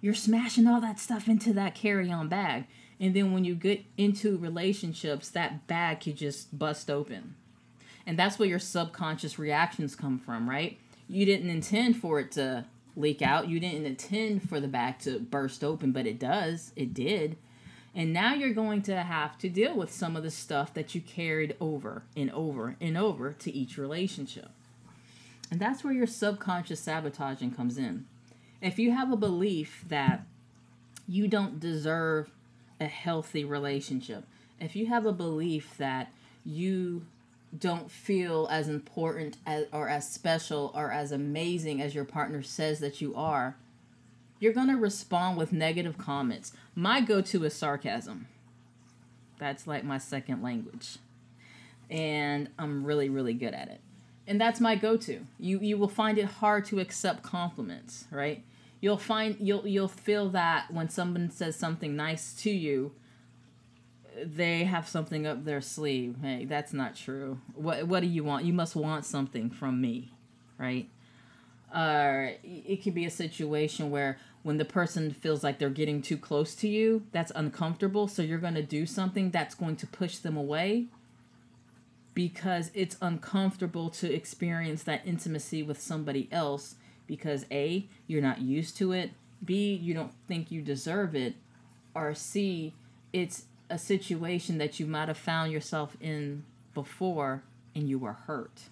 you're 0.00 0.12
smashing 0.12 0.66
all 0.66 0.80
that 0.80 0.98
stuff 0.98 1.28
into 1.28 1.52
that 1.52 1.76
carry-on 1.76 2.26
bag. 2.28 2.64
And 2.98 3.14
then 3.14 3.32
when 3.32 3.44
you 3.44 3.54
get 3.54 3.84
into 3.96 4.36
relationships, 4.36 5.28
that 5.30 5.68
bag 5.68 6.00
could 6.00 6.16
just 6.16 6.58
bust 6.58 6.90
open 6.90 7.36
and 8.06 8.18
that's 8.18 8.38
where 8.38 8.48
your 8.48 8.58
subconscious 8.58 9.38
reactions 9.38 9.96
come 9.96 10.18
from, 10.18 10.48
right? 10.48 10.78
You 11.08 11.26
didn't 11.26 11.50
intend 11.50 11.96
for 11.96 12.20
it 12.20 12.32
to 12.32 12.64
leak 12.96 13.20
out. 13.20 13.48
You 13.48 13.60
didn't 13.60 13.84
intend 13.84 14.48
for 14.48 14.60
the 14.60 14.68
bag 14.68 14.98
to 15.00 15.18
burst 15.18 15.62
open, 15.62 15.92
but 15.92 16.06
it 16.06 16.18
does. 16.18 16.72
It 16.76 16.94
did. 16.94 17.36
And 17.94 18.12
now 18.12 18.34
you're 18.34 18.52
going 18.52 18.82
to 18.82 19.02
have 19.02 19.38
to 19.38 19.48
deal 19.48 19.74
with 19.74 19.90
some 19.90 20.16
of 20.16 20.22
the 20.22 20.30
stuff 20.30 20.74
that 20.74 20.94
you 20.94 21.00
carried 21.00 21.56
over 21.60 22.02
and 22.16 22.30
over 22.30 22.76
and 22.80 22.96
over 22.96 23.32
to 23.32 23.52
each 23.52 23.78
relationship. 23.78 24.50
And 25.50 25.60
that's 25.60 25.82
where 25.82 25.92
your 25.92 26.06
subconscious 26.06 26.80
sabotaging 26.80 27.52
comes 27.52 27.78
in. 27.78 28.06
If 28.60 28.78
you 28.78 28.92
have 28.92 29.12
a 29.12 29.16
belief 29.16 29.84
that 29.88 30.22
you 31.08 31.28
don't 31.28 31.60
deserve 31.60 32.30
a 32.80 32.86
healthy 32.86 33.44
relationship, 33.44 34.24
if 34.60 34.76
you 34.76 34.86
have 34.86 35.06
a 35.06 35.12
belief 35.12 35.76
that 35.78 36.12
you 36.44 37.06
don't 37.58 37.90
feel 37.90 38.48
as 38.50 38.68
important 38.68 39.36
as, 39.46 39.66
or 39.72 39.88
as 39.88 40.08
special 40.08 40.72
or 40.74 40.90
as 40.90 41.12
amazing 41.12 41.80
as 41.80 41.94
your 41.94 42.04
partner 42.04 42.42
says 42.42 42.80
that 42.80 43.00
you 43.00 43.14
are, 43.14 43.56
you're 44.40 44.52
going 44.52 44.68
to 44.68 44.76
respond 44.76 45.36
with 45.38 45.52
negative 45.52 45.96
comments. 45.96 46.52
My 46.74 47.00
go 47.00 47.20
to 47.22 47.44
is 47.44 47.54
sarcasm. 47.54 48.26
That's 49.38 49.66
like 49.66 49.84
my 49.84 49.98
second 49.98 50.42
language. 50.42 50.98
And 51.88 52.48
I'm 52.58 52.84
really, 52.84 53.08
really 53.08 53.34
good 53.34 53.54
at 53.54 53.68
it. 53.68 53.80
And 54.26 54.40
that's 54.40 54.60
my 54.60 54.74
go 54.74 54.96
to. 54.96 55.20
You, 55.38 55.60
you 55.60 55.78
will 55.78 55.88
find 55.88 56.18
it 56.18 56.24
hard 56.24 56.64
to 56.66 56.80
accept 56.80 57.22
compliments, 57.22 58.06
right? 58.10 58.42
You'll 58.80 58.98
find 58.98 59.36
you'll 59.40 59.66
you'll 59.66 59.88
feel 59.88 60.28
that 60.30 60.70
when 60.70 60.88
someone 60.90 61.30
says 61.30 61.56
something 61.56 61.96
nice 61.96 62.34
to 62.42 62.50
you, 62.50 62.92
they 64.24 64.64
have 64.64 64.88
something 64.88 65.26
up 65.26 65.44
their 65.44 65.60
sleeve. 65.60 66.16
Hey, 66.22 66.44
that's 66.44 66.72
not 66.72 66.96
true. 66.96 67.40
What 67.54 67.86
what 67.86 68.00
do 68.00 68.06
you 68.06 68.24
want? 68.24 68.44
You 68.44 68.52
must 68.52 68.76
want 68.76 69.04
something 69.04 69.50
from 69.50 69.80
me, 69.80 70.10
right? 70.58 70.88
Uh, 71.72 72.28
it 72.42 72.82
could 72.82 72.94
be 72.94 73.04
a 73.04 73.10
situation 73.10 73.90
where 73.90 74.18
when 74.42 74.56
the 74.56 74.64
person 74.64 75.10
feels 75.10 75.42
like 75.42 75.58
they're 75.58 75.68
getting 75.68 76.00
too 76.00 76.16
close 76.16 76.54
to 76.54 76.68
you, 76.68 77.02
that's 77.12 77.32
uncomfortable. 77.34 78.06
So 78.06 78.22
you're 78.22 78.38
going 78.38 78.54
to 78.54 78.62
do 78.62 78.86
something 78.86 79.30
that's 79.30 79.54
going 79.54 79.76
to 79.76 79.86
push 79.86 80.18
them 80.18 80.36
away 80.36 80.86
because 82.14 82.70
it's 82.72 82.96
uncomfortable 83.02 83.90
to 83.90 84.10
experience 84.10 84.84
that 84.84 85.02
intimacy 85.04 85.62
with 85.62 85.80
somebody 85.80 86.28
else 86.32 86.76
because 87.06 87.44
A, 87.50 87.88
you're 88.06 88.22
not 88.22 88.40
used 88.40 88.76
to 88.78 88.92
it, 88.92 89.10
B, 89.44 89.74
you 89.74 89.92
don't 89.92 90.12
think 90.26 90.50
you 90.50 90.62
deserve 90.62 91.14
it, 91.14 91.34
or 91.94 92.14
C, 92.14 92.74
it's 93.12 93.44
a 93.68 93.78
situation 93.78 94.58
that 94.58 94.78
you 94.78 94.86
might 94.86 95.08
have 95.08 95.18
found 95.18 95.52
yourself 95.52 95.96
in 96.00 96.44
before 96.74 97.42
and 97.74 97.88
you 97.88 97.98
were 97.98 98.12
hurt. 98.12 98.62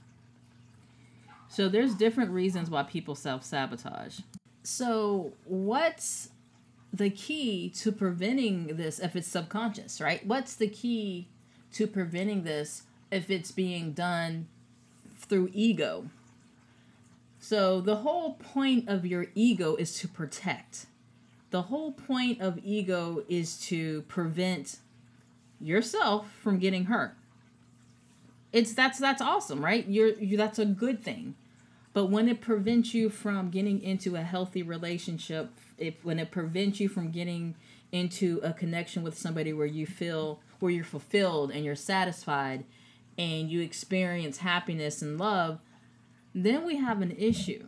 So 1.49 1.69
there's 1.69 1.95
different 1.95 2.31
reasons 2.31 2.71
why 2.71 2.83
people 2.83 3.15
self-sabotage. 3.15 4.21
So 4.63 5.33
what's 5.45 6.31
the 6.93 7.11
key 7.11 7.71
to 7.77 7.93
preventing 7.93 8.77
this 8.77 8.99
if 8.99 9.17
it's 9.17 9.29
subconscious, 9.29 10.01
right? 10.01 10.25
What's 10.27 10.55
the 10.55 10.69
key 10.69 11.29
to 11.73 11.87
preventing 11.87 12.45
this 12.45 12.83
if 13.11 13.31
it's 13.31 13.51
being 13.51 13.93
done 13.93 14.49
through 15.17 15.51
ego? 15.53 16.07
So 17.41 17.81
the 17.81 17.97
whole 17.97 18.35
point 18.35 18.89
of 18.89 19.05
your 19.05 19.27
ego 19.35 19.77
is 19.77 19.99
to 19.99 20.09
protect. 20.09 20.87
The 21.51 21.63
whole 21.63 21.93
point 21.93 22.41
of 22.41 22.59
ego 22.65 23.23
is 23.29 23.59
to 23.67 24.03
prevent 24.03 24.79
yourself 25.61 26.31
from 26.43 26.59
getting 26.59 26.87
hurt. 26.87 27.15
It's 28.53 28.73
that's 28.73 28.99
that's 28.99 29.23
awesome, 29.23 29.65
right? 29.65 29.87
You're 29.87 30.15
you 30.15 30.37
that's 30.37 30.59
a 30.59 30.65
good 30.65 31.03
thing. 31.03 31.35
But 31.93 32.07
when 32.07 32.29
it 32.29 32.41
prevents 32.41 32.93
you 32.93 33.09
from 33.09 33.51
getting 33.51 33.81
into 33.81 34.17
a 34.17 34.23
healthy 34.23 34.63
relationship, 34.63 35.51
if 35.79 36.05
when 36.05 36.19
it 36.19 36.31
prevents 36.33 36.81
you 36.81 36.89
from 36.89 37.11
getting 37.11 37.55
into 37.93 38.41
a 38.43 38.53
connection 38.53 39.05
with 39.05 39.17
somebody 39.17 39.53
where 39.53 39.67
you 39.67 39.87
feel 39.87 40.41
where 40.59 40.73
you're 40.73 40.85
fulfilled 40.85 41.53
and 41.53 41.65
you're 41.65 41.77
satisfied 41.77 42.65
and 43.17 43.49
you 43.51 43.61
experience 43.61 44.39
happiness 44.39 45.03
and 45.03 45.19
love, 45.19 45.61
then 46.35 46.65
we 46.65 46.77
have 46.77 47.01
an 47.01 47.13
issue. 47.13 47.67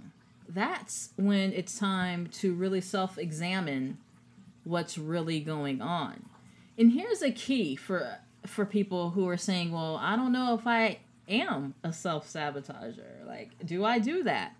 That's 0.48 1.10
when 1.16 1.52
it's 1.52 1.78
time 1.78 2.26
to 2.28 2.54
really 2.54 2.80
self 2.80 3.18
examine 3.18 3.98
what's 4.64 4.98
really 4.98 5.40
going 5.40 5.80
on. 5.80 6.28
And 6.78 6.92
here's 6.92 7.22
a 7.22 7.30
key 7.30 7.76
for 7.76 8.18
for 8.46 8.64
people 8.64 9.10
who 9.10 9.28
are 9.28 9.36
saying, 9.36 9.72
"Well, 9.72 9.96
I 9.96 10.16
don't 10.16 10.32
know 10.32 10.54
if 10.54 10.66
I 10.66 10.98
am 11.28 11.74
a 11.82 11.92
self-sabotager. 11.92 13.26
Like, 13.26 13.52
do 13.64 13.84
I 13.84 13.98
do 13.98 14.22
that?" 14.24 14.54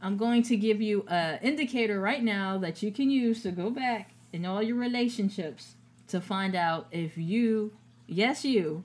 I'm 0.00 0.16
going 0.16 0.42
to 0.44 0.56
give 0.56 0.80
you 0.80 1.04
an 1.08 1.40
indicator 1.42 2.00
right 2.00 2.22
now 2.22 2.56
that 2.58 2.82
you 2.82 2.92
can 2.92 3.10
use 3.10 3.42
to 3.42 3.50
go 3.50 3.70
back 3.70 4.12
in 4.32 4.46
all 4.46 4.62
your 4.62 4.76
relationships 4.76 5.74
to 6.08 6.20
find 6.20 6.54
out 6.54 6.86
if 6.92 7.18
you, 7.18 7.72
yes, 8.06 8.44
you, 8.44 8.84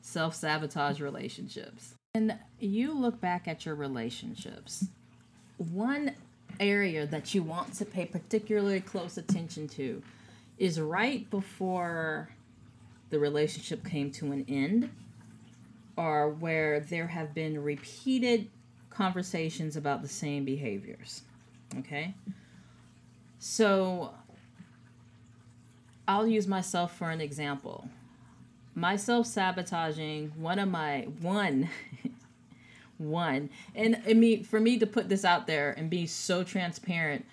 self 0.00 0.34
sabotage 0.34 1.00
relationships. 1.00 1.94
And 2.14 2.38
you 2.58 2.92
look 2.92 3.20
back 3.20 3.46
at 3.46 3.66
your 3.66 3.74
relationships, 3.74 4.86
one 5.58 6.12
area 6.58 7.06
that 7.06 7.34
you 7.34 7.42
want 7.42 7.74
to 7.74 7.84
pay 7.84 8.04
particularly 8.04 8.80
close 8.80 9.16
attention 9.16 9.68
to 9.68 10.02
is 10.60 10.78
right 10.78 11.28
before 11.30 12.28
the 13.08 13.18
relationship 13.18 13.84
came 13.84 14.12
to 14.12 14.30
an 14.30 14.44
end 14.46 14.90
or 15.96 16.28
where 16.28 16.80
there 16.80 17.08
have 17.08 17.34
been 17.34 17.60
repeated 17.64 18.48
conversations 18.90 19.74
about 19.74 20.02
the 20.02 20.08
same 20.08 20.44
behaviors. 20.44 21.22
Okay? 21.78 22.14
So 23.38 24.12
I'll 26.06 26.26
use 26.26 26.46
myself 26.46 26.94
for 26.96 27.10
an 27.10 27.22
example. 27.22 27.88
Myself 28.74 29.26
sabotaging, 29.26 30.32
one 30.36 30.58
of 30.58 30.68
my, 30.68 31.08
one, 31.22 31.70
one. 32.98 33.48
And 33.74 34.02
I 34.06 34.12
mean, 34.12 34.44
for 34.44 34.60
me 34.60 34.78
to 34.78 34.86
put 34.86 35.08
this 35.08 35.24
out 35.24 35.46
there 35.46 35.72
and 35.72 35.88
be 35.88 36.06
so 36.06 36.44
transparent, 36.44 37.24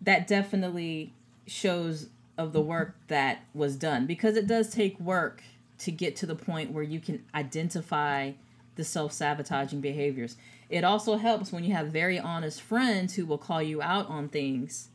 that 0.00 0.26
definitely 0.26 1.12
shows 1.46 2.08
of 2.42 2.52
the 2.52 2.60
work 2.60 2.94
that 3.08 3.44
was 3.54 3.76
done 3.76 4.06
because 4.06 4.36
it 4.36 4.46
does 4.46 4.70
take 4.70 4.98
work 5.00 5.42
to 5.78 5.90
get 5.90 6.16
to 6.16 6.26
the 6.26 6.34
point 6.34 6.70
where 6.70 6.82
you 6.82 7.00
can 7.00 7.24
identify 7.34 8.32
the 8.76 8.84
self 8.84 9.12
sabotaging 9.12 9.80
behaviors. 9.80 10.36
It 10.70 10.84
also 10.84 11.16
helps 11.16 11.52
when 11.52 11.64
you 11.64 11.74
have 11.74 11.88
very 11.88 12.18
honest 12.18 12.62
friends 12.62 13.14
who 13.14 13.26
will 13.26 13.38
call 13.38 13.62
you 13.62 13.82
out 13.82 14.08
on 14.08 14.28
things 14.28 14.88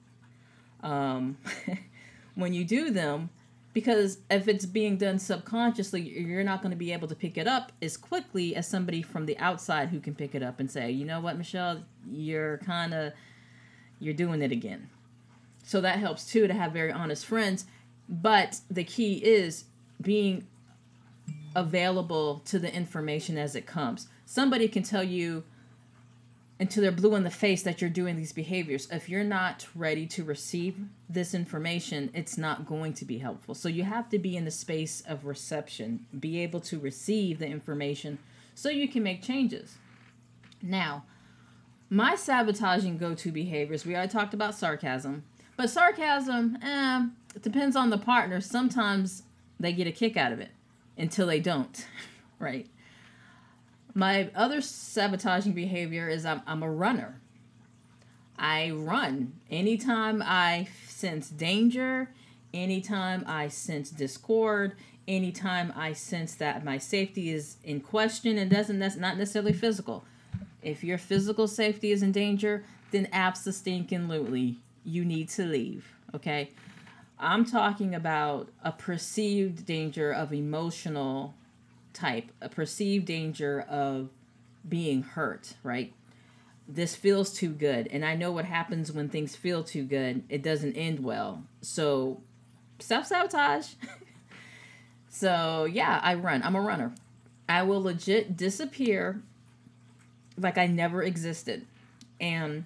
um, 0.82 1.38
when 2.36 2.54
you 2.54 2.64
do 2.64 2.90
them 2.92 3.30
because 3.74 4.18
if 4.32 4.48
it's 4.48 4.66
being 4.66 4.98
done 4.98 5.20
subconsciously 5.20 6.02
you're 6.02 6.44
not 6.44 6.64
going 6.64 6.72
to 6.72 6.78
be 6.78 6.92
able 6.92 7.08
to 7.08 7.16
pick 7.16 7.38
it 7.38 7.48
up 7.48 7.72
as 7.82 7.96
quickly 7.96 8.56
as 8.56 8.68
somebody 8.68 9.04
from 9.04 9.28
the 9.28 9.38
outside 9.38 9.90
who 9.90 10.00
can 10.00 10.16
pick 10.16 10.34
it 10.34 10.42
up 10.42 10.60
and 10.60 10.72
say 10.72 10.90
you 10.90 11.06
know 11.06 11.20
what 11.20 11.38
michelle 11.38 11.84
you're 12.10 12.58
kind 12.60 12.94
of 12.94 13.14
you're 14.00 14.16
doing 14.16 14.42
it 14.42 14.52
again 14.52 14.90
so 15.68 15.82
that 15.82 16.00
helps 16.00 16.26
too 16.26 16.48
to 16.48 16.54
have 16.54 16.72
very 16.72 16.92
honest 16.92 17.26
friends 17.26 17.66
but 18.10 18.62
the 18.72 18.84
key 18.84 19.16
is 19.16 19.66
being 20.02 20.48
available 21.56 22.42
to 22.46 22.58
the 22.58 22.74
information 22.74 23.38
as 23.38 23.56
it 23.56 23.66
comes 23.66 24.08
somebody 24.26 24.68
can 24.68 24.84
tell 24.84 25.04
you 25.04 25.44
until 26.60 26.82
they're 26.82 26.92
blue 26.92 27.16
in 27.16 27.24
the 27.24 27.30
face 27.30 27.62
that 27.64 27.82
you're 27.82 27.90
doing 27.90 28.16
these 28.16 28.34
behaviors. 28.34 28.88
If 28.92 29.10
you're 29.10 29.24
not 29.24 29.68
ready 29.76 30.08
to 30.08 30.24
receive 30.24 30.78
this 31.08 31.34
information, 31.34 32.10
it's 32.14 32.38
not 32.38 32.66
going 32.66 32.94
to 32.94 33.06
be 33.06 33.20
helpful. 33.20 33.54
So 33.54 33.70
you 33.70 33.84
have 33.84 34.10
to 34.10 34.20
be 34.20 34.36
in 34.36 34.46
the 34.46 34.52
space 34.52 35.04
of 35.08 35.26
reception, 35.26 36.06
be 36.20 36.42
able 36.42 36.60
to 36.62 36.80
receive 36.80 37.40
the 37.40 37.48
information 37.48 38.18
so 38.56 38.70
you 38.70 38.88
can 38.88 39.04
make 39.04 39.22
changes. 39.22 39.76
Now, 40.62 41.06
my 41.90 42.16
sabotaging 42.16 42.98
go 42.98 43.14
to 43.14 43.32
behaviors, 43.32 43.86
we 43.86 43.96
already 43.96 44.12
talked 44.12 44.34
about 44.34 44.56
sarcasm, 44.56 45.24
but 45.58 45.70
sarcasm, 45.70 46.58
eh, 46.62 47.08
it 47.36 47.42
depends 47.42 47.76
on 47.76 47.90
the 47.90 47.98
partner. 47.98 48.40
Sometimes 48.40 49.24
they 49.60 49.74
get 49.74 49.88
a 49.88 49.92
kick 49.92 50.16
out 50.16 50.32
of 50.32 50.40
it 50.40 50.52
until 50.98 51.28
they 51.28 51.40
don't, 51.40 51.86
right? 52.40 52.68
My 53.94 54.30
other 54.36 54.62
sabotaging 54.62 55.54
behavior 55.54 56.08
is 56.08 56.26
I'm, 56.26 56.42
I'm 56.46 56.62
a 56.62 56.70
runner. 56.70 57.20
I 58.38 58.70
run 58.70 59.34
anytime 59.50 60.22
I 60.24 60.68
sense 60.88 61.30
danger, 61.30 62.12
anytime 62.54 63.24
I 63.28 63.48
sense 63.48 63.90
discord, 63.90 64.74
anytime 65.08 65.74
I 65.76 65.94
sense 65.94 66.36
that 66.36 66.64
my 66.64 66.78
safety 66.78 67.32
is 67.32 67.58
in 67.64 67.82
question 67.82 68.38
and 68.38 68.52
doesn't 68.52 68.78
that's 68.78 68.96
not 68.96 69.18
necessarily 69.18 69.54
physical. 69.54 70.04
If 70.62 70.84
your 70.84 71.00
physical 71.00 71.48
safety 71.48 71.92
is 71.92 72.04
in 72.04 72.12
danger, 72.12 72.64
then 72.92 73.08
absolutely 73.12 74.58
you 74.88 75.04
need 75.04 75.30
to 75.30 75.46
leave. 75.46 75.94
Okay. 76.16 76.52
I'm 77.20 77.46
talking 77.46 77.94
about 77.94 78.50
a 78.64 78.72
perceived 78.72 79.66
danger 79.66 80.12
of 80.12 80.34
emotional 80.34 81.34
type, 81.94 82.32
a 82.42 82.48
perceived 82.48 83.06
danger 83.06 83.60
of 83.62 84.10
being 84.68 85.02
hurt, 85.02 85.56
right? 85.64 85.94
This 86.68 86.96
feels 86.96 87.34
too 87.34 87.50
good. 87.50 87.88
And 87.92 88.06
I 88.06 88.16
know 88.16 88.32
what 88.32 88.46
happens 88.46 88.92
when 88.92 89.10
things 89.10 89.36
feel 89.36 89.64
too 89.64 89.84
good. 89.84 90.24
It 90.30 90.44
doesn't 90.44 90.76
end 90.76 91.00
well. 91.00 91.44
So, 91.62 92.22
self 92.80 93.08
sabotage. 93.08 93.74
so, 95.10 95.66
yeah, 95.66 96.00
I 96.04 96.14
run. 96.16 96.44
I'm 96.44 96.56
a 96.56 96.62
runner. 96.62 96.94
I 97.50 97.64
will 97.64 97.82
legit 97.82 98.38
disappear 98.38 99.22
like 100.38 100.58
I 100.58 100.68
never 100.68 101.02
existed. 101.02 101.66
And 102.20 102.66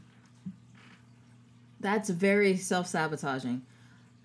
that's 1.81 2.09
very 2.09 2.57
self 2.57 2.87
sabotaging 2.87 3.63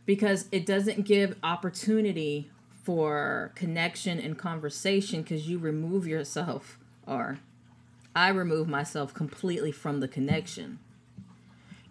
because 0.04 0.46
it 0.52 0.66
doesn't 0.66 1.04
give 1.04 1.36
opportunity 1.42 2.50
for 2.84 3.52
connection 3.54 4.20
and 4.20 4.38
conversation 4.38 5.22
because 5.22 5.48
you 5.48 5.58
remove 5.58 6.06
yourself 6.06 6.78
or 7.06 7.38
I 8.14 8.28
remove 8.28 8.68
myself 8.68 9.12
completely 9.12 9.72
from 9.72 10.00
the 10.00 10.08
connection. 10.08 10.78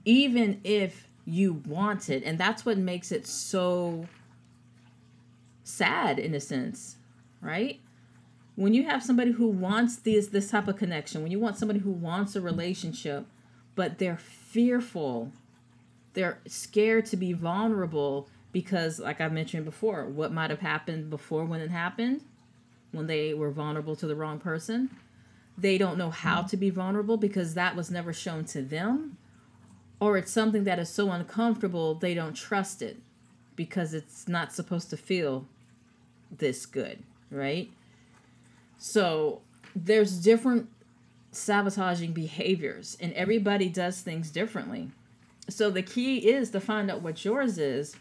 Even 0.06 0.62
if 0.64 1.08
you 1.26 1.54
want 1.68 2.10
it. 2.10 2.24
And 2.24 2.38
that's 2.38 2.66
what 2.66 2.78
makes 2.78 3.12
it 3.12 3.28
so 3.28 4.08
sad 5.64 6.20
in 6.20 6.34
a 6.34 6.40
sense, 6.40 6.98
right? 7.42 7.80
When 8.56 8.74
you 8.74 8.86
have 8.86 9.04
somebody 9.04 9.32
who 9.32 9.48
wants 9.48 9.98
this 9.98 10.28
this 10.28 10.50
type 10.50 10.68
of 10.68 10.78
connection, 10.78 11.24
when 11.24 11.32
you 11.32 11.40
want 11.40 11.58
somebody 11.58 11.80
who 11.80 11.92
wants 11.92 12.36
a 12.36 12.42
relationship, 12.42 13.26
but 13.74 13.98
they're 13.98 14.18
fearful, 14.18 15.32
they're 16.16 16.40
scared 16.48 17.06
to 17.08 17.18
be 17.18 17.34
vulnerable 17.34 18.28
because 18.52 19.00
like 19.00 19.22
I 19.22 19.28
mentioned 19.28 19.66
before, 19.66 20.06
what 20.06 20.32
might 20.32 20.50
have 20.50 20.62
happened 20.62 21.10
before 21.10 21.46
when 21.46 21.62
it 21.62 21.70
happened, 21.70 22.22
when 22.92 23.08
they 23.08 23.34
were 23.34 23.52
vulnerable 23.52 23.96
to 23.98 24.08
the 24.08 24.16
wrong 24.16 24.40
person, 24.40 24.90
they 25.58 25.78
don't 25.78 25.98
know 25.98 26.10
how 26.10 26.42
to 26.42 26.58
be 26.58 26.70
vulnerable 26.70 27.18
because 27.18 27.54
that 27.54 27.76
was 27.76 27.92
never 27.92 28.12
shown 28.12 28.46
to 28.46 28.62
them 28.62 29.18
or 30.00 30.18
it's 30.18 30.32
something 30.32 30.64
that 30.66 30.80
is 30.80 30.90
so 30.90 31.12
uncomfortable 31.12 31.96
they 31.96 32.14
don't 32.14 32.36
trust 32.36 32.82
it 32.82 32.98
because 33.56 33.94
it's 33.94 34.28
not 34.28 34.54
supposed 34.54 34.90
to 34.90 34.98
feel 34.98 35.48
this 36.30 36.66
good, 36.66 37.00
right? 37.32 37.72
So 38.78 39.42
there's 39.76 40.18
different 40.22 40.70
sabotaging 41.32 42.12
behaviors 42.12 42.98
and 43.00 43.14
everybody 43.14 43.70
does 43.70 44.02
things 44.02 44.30
differently. 44.30 44.92
So 45.50 45.70
the 45.70 45.84
key 45.84 46.30
is 46.30 46.50
to 46.52 46.60
find 46.60 46.90
out 46.90 47.02
what 47.02 47.24
yours 47.24 47.58
is 47.58 47.96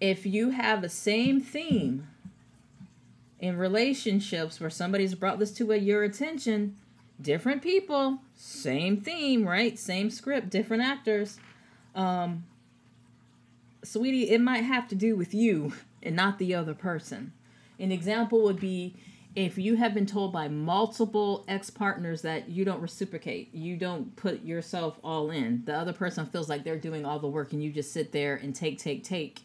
if 0.00 0.24
you 0.24 0.50
have 0.50 0.80
the 0.80 0.88
same 0.88 1.40
theme 1.40 2.08
in 3.38 3.56
relationships 3.56 4.60
where 4.60 4.70
somebody's 4.70 5.14
brought 5.14 5.38
this 5.38 5.52
to 5.52 5.72
your 5.74 6.02
attention, 6.02 6.76
different 7.20 7.62
people, 7.62 8.18
same 8.34 9.00
theme, 9.00 9.46
right? 9.46 9.78
Same 9.78 10.10
script, 10.10 10.50
different 10.50 10.82
actors. 10.82 11.38
Um, 11.94 12.44
sweetie, 13.84 14.30
it 14.30 14.40
might 14.40 14.64
have 14.64 14.88
to 14.88 14.94
do 14.94 15.16
with 15.16 15.34
you 15.34 15.74
and 16.02 16.16
not 16.16 16.38
the 16.38 16.54
other 16.54 16.74
person. 16.74 17.32
An 17.78 17.92
example 17.92 18.42
would 18.42 18.60
be 18.60 18.94
if 19.36 19.58
you 19.58 19.76
have 19.76 19.94
been 19.94 20.06
told 20.06 20.32
by 20.32 20.48
multiple 20.48 21.44
ex 21.46 21.70
partners 21.70 22.22
that 22.22 22.48
you 22.48 22.64
don't 22.64 22.80
reciprocate, 22.80 23.54
you 23.54 23.76
don't 23.76 24.16
put 24.16 24.42
yourself 24.44 24.98
all 25.04 25.30
in, 25.30 25.62
the 25.64 25.74
other 25.74 25.92
person 25.92 26.26
feels 26.26 26.48
like 26.48 26.64
they're 26.64 26.76
doing 26.76 27.04
all 27.04 27.18
the 27.18 27.28
work 27.28 27.52
and 27.52 27.62
you 27.62 27.70
just 27.70 27.92
sit 27.92 28.12
there 28.12 28.34
and 28.36 28.54
take, 28.54 28.78
take, 28.78 29.04
take 29.04 29.42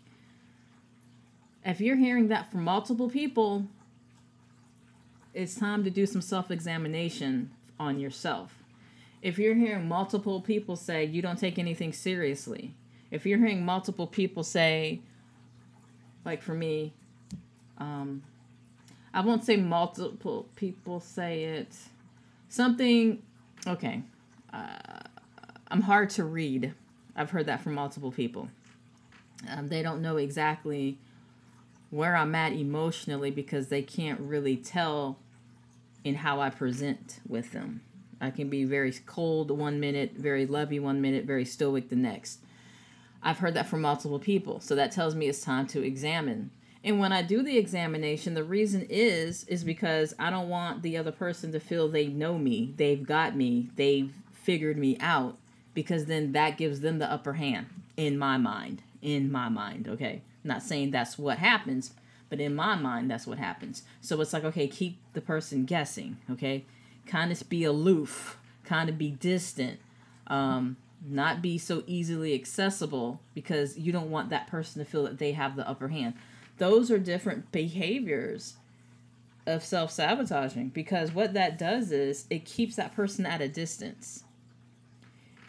if 1.66 1.82
you're 1.82 1.98
hearing 1.98 2.28
that 2.28 2.52
from 2.52 2.64
multiple 2.64 3.10
people, 3.10 3.66
it's 5.34 5.56
time 5.56 5.84
to 5.84 5.90
do 5.90 6.06
some 6.06 6.22
self 6.22 6.52
examination 6.52 7.52
on 7.80 8.00
yourself. 8.00 8.64
If 9.22 9.40
you're 9.40 9.56
hearing 9.56 9.88
multiple 9.88 10.40
people 10.40 10.76
say 10.76 11.04
you 11.04 11.24
don't 11.24 11.40
take 11.40 11.58
anything 11.58 11.92
seriously, 11.92 12.76
if 13.10 13.26
you're 13.26 13.40
hearing 13.40 13.66
multiple 13.66 14.06
people 14.06 14.44
say, 14.44 15.02
like 16.24 16.44
for 16.44 16.54
me, 16.54 16.94
um, 17.80 18.22
I 19.16 19.22
won't 19.22 19.46
say 19.46 19.56
multiple 19.56 20.50
people 20.58 21.00
say 21.00 21.46
it, 21.46 21.74
something, 22.50 23.24
okay, 23.66 24.04
uh, 24.52 25.00
I'm 25.70 25.82
hard 25.82 26.10
to 26.12 26.26
read. 26.26 26.74
I've 27.16 27.32
heard 27.32 27.46
that 27.46 27.62
from 27.62 27.76
multiple 27.76 28.12
people. 28.12 28.50
Um, 29.50 29.70
they 29.70 29.82
don't 29.82 30.02
know 30.02 30.18
exactly 30.18 30.98
where 31.92 32.18
I'm 32.18 32.36
at 32.36 32.52
emotionally 32.52 33.32
because 33.32 33.70
they 33.70 33.82
can't 33.82 34.20
really 34.20 34.58
tell 34.58 35.18
in 36.04 36.16
how 36.16 36.42
I 36.42 36.50
present 36.50 37.22
with 37.26 37.54
them. 37.54 37.82
I 38.20 38.32
can 38.32 38.50
be 38.50 38.66
very 38.66 38.92
cold 39.06 39.50
one 39.50 39.80
minute, 39.80 40.12
very 40.18 40.46
lovey 40.46 40.78
one 40.78 41.00
minute, 41.02 41.24
very 41.24 41.46
stoic 41.46 41.88
the 41.88 41.96
next. 41.96 42.40
I've 43.24 43.38
heard 43.38 43.54
that 43.54 43.68
from 43.68 43.80
multiple 43.80 44.20
people, 44.20 44.60
so 44.60 44.76
that 44.76 44.92
tells 44.92 45.16
me 45.16 45.30
it's 45.30 45.40
time 45.42 45.68
to 45.68 45.82
examine. 45.82 46.52
And 46.86 47.00
when 47.00 47.12
I 47.12 47.22
do 47.24 47.44
the 47.44 47.58
examination, 47.58 48.36
the 48.36 48.44
reason 48.44 48.86
is 48.90 49.44
is 49.46 49.66
because 49.66 50.14
I 50.18 50.30
don't 50.30 50.48
want 50.48 50.84
the 50.84 50.96
other 50.96 51.12
person 51.12 51.52
to 51.52 51.60
feel 51.60 51.90
they 51.90 52.08
know 52.08 52.38
me, 52.38 52.74
they've 52.78 53.06
got 53.06 53.36
me, 53.36 53.70
they've 53.76 54.14
figured 54.32 54.78
me 54.78 54.98
out 55.02 55.38
because 55.74 56.06
then 56.06 56.32
that 56.32 56.58
gives 56.58 56.80
them 56.80 57.00
the 57.00 57.12
upper 57.12 57.34
hand 57.34 57.68
in 57.98 58.18
my 58.18 58.38
mind, 58.38 58.84
in 59.02 59.30
my 59.30 59.50
mind, 59.50 59.90
okay? 59.90 60.22
not 60.46 60.64
saying 60.64 60.92
that's 60.92 61.18
what 61.18 61.40
happens, 61.40 61.92
but 62.30 62.40
in 62.40 62.56
my 62.56 62.76
mind, 62.76 63.10
that's 63.10 63.28
what 63.28 63.38
happens. 63.38 63.84
So 64.00 64.22
it's 64.22 64.32
like, 64.32 64.46
okay, 64.46 64.68
keep 64.68 64.98
the 65.14 65.22
person 65.22 65.66
guessing, 65.66 66.18
okay? 66.32 66.64
Kind 67.08 67.32
of 67.32 67.50
be 67.50 67.64
aloof, 67.64 68.38
kind 68.64 68.90
of 68.90 68.98
be 68.98 69.12
distant, 69.12 69.80
um, 70.28 70.78
not 71.08 71.42
be 71.42 71.58
so 71.58 71.84
easily 71.88 72.34
accessible 72.34 73.20
because 73.34 73.78
you 73.78 73.92
don't 73.92 74.10
want 74.10 74.30
that 74.30 74.48
person 74.48 74.84
to 74.84 74.90
feel 74.90 75.04
that 75.04 75.18
they 75.18 75.34
have 75.34 75.56
the 75.56 75.68
upper 75.68 75.90
hand. 75.90 76.14
Those 76.58 76.90
are 76.92 76.98
different 76.98 77.52
behaviors 77.52 78.56
of 79.46 79.64
self 79.64 79.92
sabotaging 79.92 80.70
because 80.70 81.12
what 81.12 81.34
that 81.34 81.58
does 81.58 81.92
is 81.92 82.26
it 82.30 82.46
keeps 82.46 82.76
that 82.76 82.96
person 82.96 83.26
at 83.26 83.42
a 83.42 83.48
distance. 83.48 84.24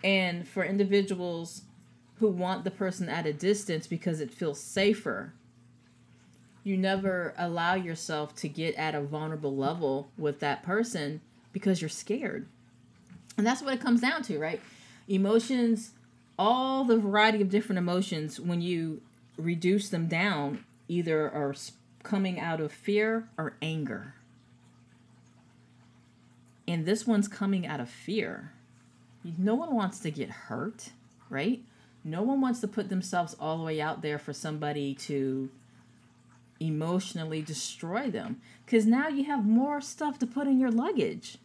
And 0.04 0.46
for 0.46 0.64
individuals 0.64 1.62
who 2.18 2.28
want 2.28 2.64
the 2.64 2.70
person 2.70 3.08
at 3.08 3.26
a 3.26 3.32
distance 3.32 3.86
because 3.86 4.20
it 4.20 4.30
feels 4.30 4.60
safer, 4.60 5.32
you 6.64 6.76
never 6.76 7.34
allow 7.38 7.74
yourself 7.74 8.34
to 8.36 8.48
get 8.48 8.74
at 8.74 8.94
a 8.94 9.00
vulnerable 9.00 9.54
level 9.54 10.10
with 10.18 10.40
that 10.40 10.62
person 10.62 11.20
because 11.52 11.80
you're 11.80 11.88
scared. 11.88 12.46
And 13.38 13.46
that's 13.46 13.62
what 13.62 13.74
it 13.74 13.80
comes 13.80 14.00
down 14.00 14.22
to, 14.24 14.38
right? 14.38 14.60
Emotions, 15.08 15.92
all 16.38 16.84
the 16.84 16.98
variety 16.98 17.40
of 17.40 17.50
different 17.50 17.78
emotions, 17.78 18.40
when 18.40 18.60
you 18.60 19.00
reduce 19.36 19.90
them 19.90 20.08
down, 20.08 20.64
either 20.88 21.30
are 21.30 21.54
coming 22.02 22.38
out 22.38 22.60
of 22.60 22.72
fear 22.72 23.28
or 23.36 23.56
anger. 23.60 24.14
And 26.68 26.84
this 26.84 27.06
one's 27.06 27.28
coming 27.28 27.66
out 27.66 27.80
of 27.80 27.88
fear. 27.88 28.52
No 29.38 29.54
one 29.54 29.74
wants 29.74 29.98
to 30.00 30.10
get 30.10 30.30
hurt, 30.30 30.90
right? 31.28 31.60
No 32.04 32.22
one 32.22 32.40
wants 32.40 32.60
to 32.60 32.68
put 32.68 32.88
themselves 32.88 33.34
all 33.40 33.58
the 33.58 33.64
way 33.64 33.80
out 33.80 34.02
there 34.02 34.18
for 34.18 34.32
somebody 34.32 34.94
to 34.94 35.50
emotionally 36.60 37.42
destroy 37.42 38.10
them 38.10 38.40
because 38.64 38.86
now 38.86 39.08
you 39.08 39.24
have 39.24 39.44
more 39.44 39.80
stuff 39.80 40.18
to 40.18 40.26
put 40.26 40.46
in 40.46 40.58
your 40.58 40.70
luggage 40.70 41.38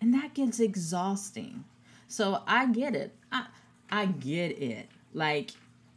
and 0.00 0.12
that 0.12 0.34
gets 0.34 0.60
exhausting 0.60 1.64
so 2.06 2.42
i 2.46 2.66
get 2.66 2.94
it 2.94 3.14
i 3.32 3.46
i 3.90 4.04
get 4.04 4.50
it 4.60 4.88
like 5.14 5.52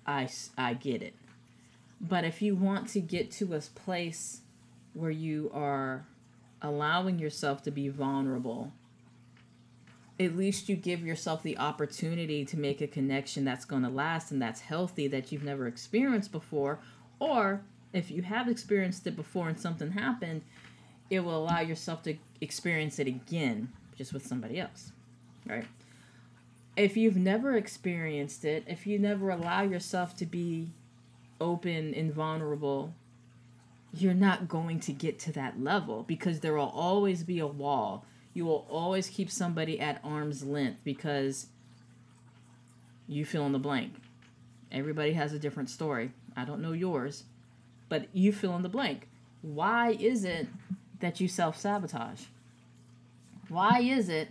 i 0.08 0.28
i 0.58 0.74
get 0.74 1.02
it 1.02 1.14
but 2.02 2.24
if 2.24 2.42
you 2.42 2.56
want 2.56 2.88
to 2.90 3.02
get 3.02 3.32
to 3.32 3.54
a 3.54 3.60
place 3.60 4.42
where 4.94 5.12
you 5.12 5.52
are 5.54 6.06
allowing 6.62 7.20
yourself 7.20 7.64
to 7.64 7.72
be 7.72 7.90
vulnerable, 7.90 8.72
at 10.20 10.36
least 10.36 10.68
you 10.68 10.76
give 10.76 11.06
yourself 11.06 11.44
the 11.44 11.58
opportunity 11.58 12.44
to 12.46 12.58
make 12.58 12.82
a 12.82 12.88
connection 12.88 13.46
that's 13.46 13.66
going 13.66 13.84
to 13.84 13.90
last 13.90 14.32
and 14.32 14.42
that's 14.42 14.62
healthy 14.62 15.08
that 15.08 15.32
you've 15.32 15.44
never 15.44 15.68
experienced 15.68 16.32
before. 16.32 16.80
Or 17.20 17.62
if 17.94 18.12
you 18.12 18.22
have 18.24 18.48
experienced 18.48 19.08
it 19.08 19.16
before 19.16 19.50
and 19.50 19.60
something 19.60 19.92
happened, 19.92 20.42
it 21.10 21.22
will 21.22 21.38
allow 21.38 21.62
yourself 21.62 22.04
to 22.04 22.16
experience 22.42 23.00
it 23.00 23.08
again 23.08 23.70
just 23.98 24.14
with 24.14 24.26
somebody 24.26 24.60
else, 24.60 24.92
right? 25.46 25.66
If 26.78 26.96
you've 26.96 27.18
never 27.18 27.56
experienced 27.56 28.46
it, 28.46 28.64
if 28.68 28.88
you 28.88 29.00
never 29.00 29.30
allow 29.30 29.64
yourself 29.64 30.16
to 30.18 30.26
be 30.26 30.70
open 31.40 31.94
and 31.94 32.14
vulnerable, 32.14 32.94
you're 33.94 34.14
not 34.14 34.48
going 34.48 34.80
to 34.82 34.92
get 34.92 35.20
to 35.20 35.32
that 35.34 35.62
level 35.62 36.04
because 36.04 36.40
there 36.40 36.54
will 36.54 36.72
always 36.74 37.24
be 37.24 37.40
a 37.40 37.48
wall. 37.48 38.06
You 38.34 38.46
will 38.46 38.68
always 38.70 39.10
keep 39.10 39.32
somebody 39.32 39.80
at 39.80 40.00
arm's 40.04 40.44
length 40.44 40.82
because 40.84 41.48
you 43.08 43.26
fill 43.26 43.46
in 43.46 43.52
the 43.52 43.60
blank. 43.60 43.94
Everybody 44.72 45.14
has 45.14 45.34
a 45.34 45.40
different 45.40 45.70
story. 45.70 46.12
I 46.38 46.46
don't 46.46 46.62
know 46.62 46.74
yours, 46.74 47.24
but 47.90 48.08
you 48.14 48.32
fill 48.32 48.56
in 48.56 48.62
the 48.62 48.70
blank. 48.70 49.08
Why 49.42 49.92
is 49.92 50.24
it 50.24 50.48
that 51.00 51.20
you 51.20 51.28
self 51.28 51.58
sabotage? 51.58 52.26
Why 53.48 53.80
is 53.80 54.10
it 54.10 54.30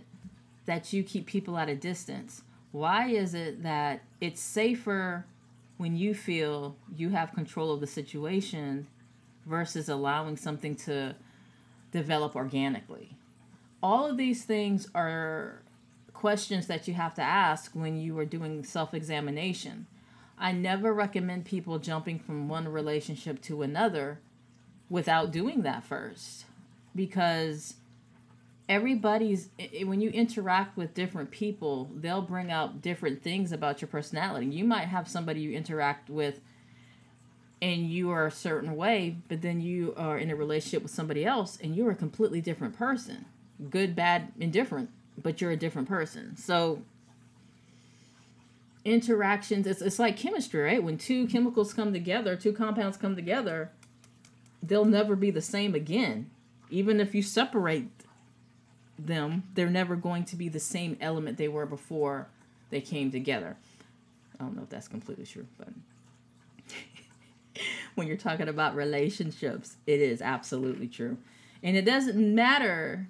that 0.65 0.93
you 0.93 1.03
keep 1.03 1.25
people 1.25 1.57
at 1.57 1.67
a 1.67 1.75
distance? 1.75 2.41
Why 2.71 3.07
is 3.07 3.33
it 3.33 3.63
that 3.63 4.01
it's 4.21 4.39
safer 4.39 5.25
when 5.79 5.95
you 5.95 6.13
feel 6.13 6.75
you 6.93 7.07
have 7.07 7.33
control 7.33 7.71
of 7.71 7.79
the 7.79 7.87
situation 7.87 8.85
versus 9.45 9.87
allowing 9.87 10.35
something 10.35 10.75
to 10.75 11.15
develop 11.93 12.35
organically. 12.35 13.15
All 13.81 14.05
of 14.09 14.17
these 14.17 14.43
things 14.43 14.89
are 14.93 15.61
questions 16.11 16.67
that 16.67 16.85
you 16.89 16.95
have 16.95 17.15
to 17.15 17.21
ask 17.21 17.71
when 17.71 17.97
you 17.97 18.19
are 18.19 18.25
doing 18.25 18.65
self 18.65 18.93
examination. 18.93 19.87
I 20.37 20.51
never 20.51 20.93
recommend 20.93 21.45
people 21.45 21.79
jumping 21.79 22.19
from 22.19 22.49
one 22.49 22.67
relationship 22.67 23.41
to 23.43 23.61
another 23.61 24.19
without 24.89 25.31
doing 25.31 25.61
that 25.61 25.85
first 25.85 26.43
because 26.93 27.75
everybody's 28.69 29.49
when 29.83 29.99
you 29.99 30.11
interact 30.11 30.77
with 30.77 30.93
different 30.93 31.31
people 31.31 31.89
they'll 31.95 32.21
bring 32.21 32.51
out 32.51 32.81
different 32.81 33.21
things 33.23 33.51
about 33.51 33.81
your 33.81 33.87
personality. 33.87 34.45
You 34.45 34.63
might 34.63 34.85
have 34.85 35.07
somebody 35.07 35.41
you 35.41 35.51
interact 35.51 36.09
with 36.09 36.39
and 37.61 37.89
you 37.89 38.11
are 38.11 38.27
a 38.27 38.31
certain 38.31 38.75
way 38.75 39.17
but 39.27 39.41
then 39.41 39.59
you 39.59 39.93
are 39.97 40.19
in 40.19 40.29
a 40.29 40.35
relationship 40.35 40.83
with 40.83 40.91
somebody 40.91 41.25
else 41.25 41.57
and 41.61 41.75
you're 41.75 41.89
a 41.89 41.95
completely 41.95 42.39
different 42.39 42.77
person. 42.77 43.25
Good 43.69 43.95
bad 43.95 44.31
indifferent 44.39 44.91
but 45.21 45.41
you're 45.41 45.51
a 45.51 45.57
different 45.57 45.89
person. 45.89 46.37
So 46.37 46.83
interactions 48.85 49.65
it's, 49.65 49.81
it's 49.81 49.97
like 49.97 50.15
chemistry 50.15 50.61
right? 50.61 50.83
When 50.83 50.99
two 50.99 51.25
chemicals 51.25 51.73
come 51.73 51.91
together 51.91 52.35
two 52.35 52.53
compounds 52.53 52.97
come 52.97 53.15
together 53.15 53.71
they'll 54.61 54.85
never 54.85 55.15
be 55.15 55.31
the 55.31 55.41
same 55.41 55.73
again. 55.73 56.29
Even 56.69 56.99
if 56.99 57.15
you 57.15 57.23
separate 57.23 57.98
them, 59.05 59.43
they're 59.53 59.69
never 59.69 59.95
going 59.95 60.25
to 60.25 60.35
be 60.35 60.49
the 60.49 60.59
same 60.59 60.97
element 61.01 61.37
they 61.37 61.47
were 61.47 61.65
before 61.65 62.27
they 62.69 62.81
came 62.81 63.11
together. 63.11 63.57
I 64.39 64.43
don't 64.43 64.55
know 64.55 64.63
if 64.63 64.69
that's 64.69 64.87
completely 64.87 65.25
true, 65.25 65.47
but 65.57 65.69
when 67.95 68.07
you're 68.07 68.17
talking 68.17 68.47
about 68.47 68.75
relationships, 68.75 69.77
it 69.85 69.99
is 69.99 70.21
absolutely 70.21 70.87
true. 70.87 71.17
And 71.61 71.75
it 71.75 71.83
doesn't 71.83 72.17
matter 72.17 73.07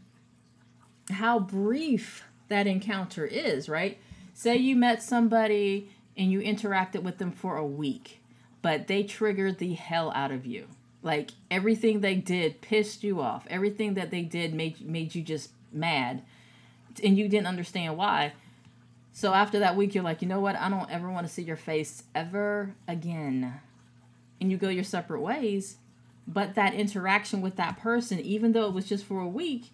how 1.12 1.40
brief 1.40 2.24
that 2.48 2.68
encounter 2.68 3.26
is, 3.26 3.70
right? 3.70 3.98
Say 4.34 4.58
you 4.58 4.76
met 4.76 5.04
somebody 5.04 5.92
and 6.18 6.32
you 6.32 6.40
interacted 6.42 7.04
with 7.04 7.18
them 7.18 7.32
for 7.32 7.58
a 7.58 7.66
week, 7.66 8.22
but 8.62 8.88
they 8.88 9.04
triggered 9.04 9.60
the 9.60 9.74
hell 9.74 10.12
out 10.16 10.32
of 10.32 10.46
you. 10.46 10.68
Like 11.02 11.32
everything 11.50 12.02
they 12.02 12.16
did 12.16 12.62
pissed 12.62 13.04
you 13.04 13.22
off. 13.22 13.46
Everything 13.50 13.94
that 13.94 14.12
they 14.12 14.22
did 14.22 14.54
made 14.54 14.82
made 14.82 15.16
you 15.16 15.22
just 15.22 15.52
mad 15.72 16.24
and 17.04 17.18
you 17.18 17.28
didn't 17.28 17.48
understand 17.48 17.98
why. 17.98 18.34
So 19.12 19.34
after 19.34 19.60
that 19.60 19.76
week, 19.76 19.96
you're 19.96 20.04
like, 20.04 20.22
you 20.22 20.28
know 20.28 20.40
what? 20.40 20.56
I 20.56 20.70
don't 20.70 20.90
ever 20.90 21.10
want 21.10 21.28
to 21.28 21.34
see 21.34 21.42
your 21.42 21.56
face 21.56 22.04
ever 22.16 22.76
again. 22.88 23.60
And 24.40 24.52
you 24.52 24.58
go 24.58 24.70
your 24.70 24.84
separate 24.84 25.22
ways. 25.22 25.78
But 26.28 26.56
that 26.56 26.74
interaction 26.74 27.42
with 27.42 27.56
that 27.56 27.80
person, 27.80 28.20
even 28.20 28.52
though 28.52 28.68
it 28.68 28.74
was 28.74 28.86
just 28.86 29.04
for 29.04 29.20
a 29.20 29.28
week, 29.28 29.72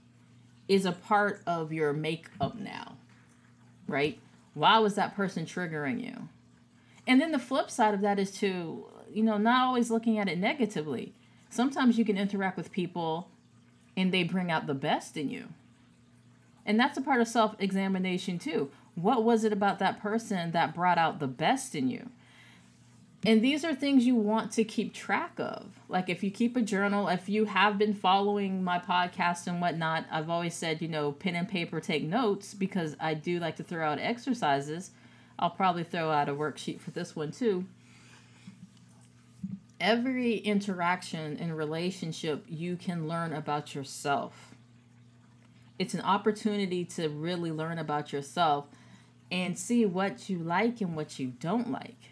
is 0.68 0.86
a 0.86 0.92
part 0.92 1.42
of 1.46 1.74
your 1.74 1.94
makeup 1.94 2.56
now. 2.58 2.98
Right? 3.88 4.20
Why 4.54 4.80
was 4.80 4.96
that 4.96 5.16
person 5.16 5.46
triggering 5.46 6.04
you? 6.04 6.30
And 7.06 7.22
then 7.22 7.32
the 7.32 7.40
flip 7.40 7.70
side 7.70 7.94
of 7.94 8.02
that 8.02 8.18
is 8.18 8.32
to, 8.40 8.88
you 9.12 9.22
know, 9.22 9.38
not 9.38 9.68
always 9.68 9.92
looking 9.92 10.18
at 10.18 10.30
it 10.30 10.40
negatively. 10.40 11.14
Sometimes 11.50 12.00
you 12.00 12.06
can 12.06 12.18
interact 12.18 12.58
with 12.58 12.72
people 12.72 13.30
and 13.96 14.12
they 14.12 14.24
bring 14.24 14.50
out 14.50 14.66
the 14.66 14.74
best 14.74 15.18
in 15.18 15.30
you 15.30 15.50
and 16.66 16.80
that's 16.80 16.98
a 16.98 17.02
part 17.02 17.22
of 17.22 17.28
self 17.28 17.56
examination 17.60 18.40
too. 18.40 18.72
What 18.96 19.24
was 19.24 19.44
it 19.44 19.54
about 19.54 19.80
that 19.80 20.02
person 20.02 20.52
that 20.52 20.74
brought 20.74 20.98
out 20.98 21.20
the 21.20 21.28
best 21.28 21.76
in 21.76 21.90
you? 21.90 22.10
And 23.26 23.44
these 23.44 23.66
are 23.66 23.74
things 23.74 24.06
you 24.06 24.16
want 24.16 24.52
to 24.54 24.64
keep 24.64 24.94
track 24.94 25.34
of. 25.40 25.80
Like 25.90 26.10
if 26.10 26.24
you 26.24 26.30
keep 26.30 26.56
a 26.56 26.62
journal, 26.62 27.08
if 27.08 27.28
you 27.28 27.46
have 27.46 27.78
been 27.78 27.94
following 27.94 28.64
my 28.64 28.78
podcast 28.78 29.48
and 29.48 29.60
whatnot, 29.60 30.06
I've 30.12 30.30
always 30.30 30.54
said, 30.54 30.82
you 30.82 30.88
know, 30.88 31.12
pen 31.12 31.36
and 31.36 31.50
paper, 31.50 31.80
take 31.80 32.04
notes 32.04 32.54
because 32.54 32.96
I 33.00 33.16
do 33.16 33.40
like 33.40 33.56
to 33.56 33.64
throw 33.64 33.86
out 33.86 34.00
exercises. 34.00 34.92
I'll 35.40 35.50
probably 35.50 35.84
throw 35.84 36.12
out 36.12 36.30
a 36.30 36.34
worksheet 36.34 36.80
for 36.80 36.92
this 36.92 37.16
one 37.16 37.32
too. 37.32 37.66
Every 39.80 40.36
interaction 40.38 41.38
and 41.38 41.58
relationship, 41.58 42.46
you 42.48 42.78
can 42.78 43.08
learn 43.08 43.34
about 43.34 43.76
yourself 43.76 44.55
it's 45.78 45.94
an 45.94 46.02
opportunity 46.02 46.86
to 46.86 47.10
really 47.10 47.52
learn 47.52 47.78
about 47.78 48.14
yourself 48.14 48.66
and 49.32 49.58
see 49.58 49.86
what 49.86 50.30
you 50.30 50.40
like 50.40 50.82
and 50.82 50.96
what 50.96 51.20
you 51.20 51.34
don't 51.40 51.72
like. 51.72 52.12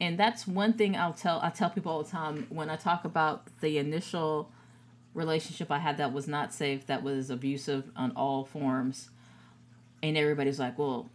And 0.00 0.18
that's 0.18 0.46
one 0.46 0.74
thing 0.74 0.96
I'll 0.96 1.14
tell 1.14 1.40
I 1.42 1.50
tell 1.50 1.70
people 1.70 1.92
all 1.92 2.02
the 2.02 2.10
time 2.10 2.46
when 2.50 2.68
I 2.68 2.76
talk 2.76 3.04
about 3.04 3.46
the 3.60 3.78
initial 3.78 4.50
relationship 5.14 5.70
I 5.70 5.78
had 5.78 5.96
that 5.96 6.12
was 6.12 6.28
not 6.28 6.52
safe, 6.52 6.86
that 6.86 7.02
was 7.02 7.30
abusive 7.30 7.90
on 7.96 8.10
all 8.12 8.44
forms. 8.44 9.08
And 10.02 10.16
everybody's 10.18 10.58
like, 10.58 10.78
"Well, 10.78 11.08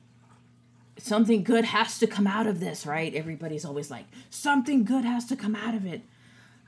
something 0.97 1.43
good 1.43 1.65
has 1.65 2.00
to 2.00 2.08
come 2.08 2.26
out 2.26 2.47
of 2.47 2.60
this, 2.60 2.86
right?" 2.86 3.13
Everybody's 3.13 3.65
always 3.65 3.91
like, 3.91 4.06
"Something 4.32 4.84
good 4.84 5.06
has 5.06 5.26
to 5.26 5.36
come 5.36 5.56
out 5.56 5.76
of 5.76 5.86
it." 5.86 6.02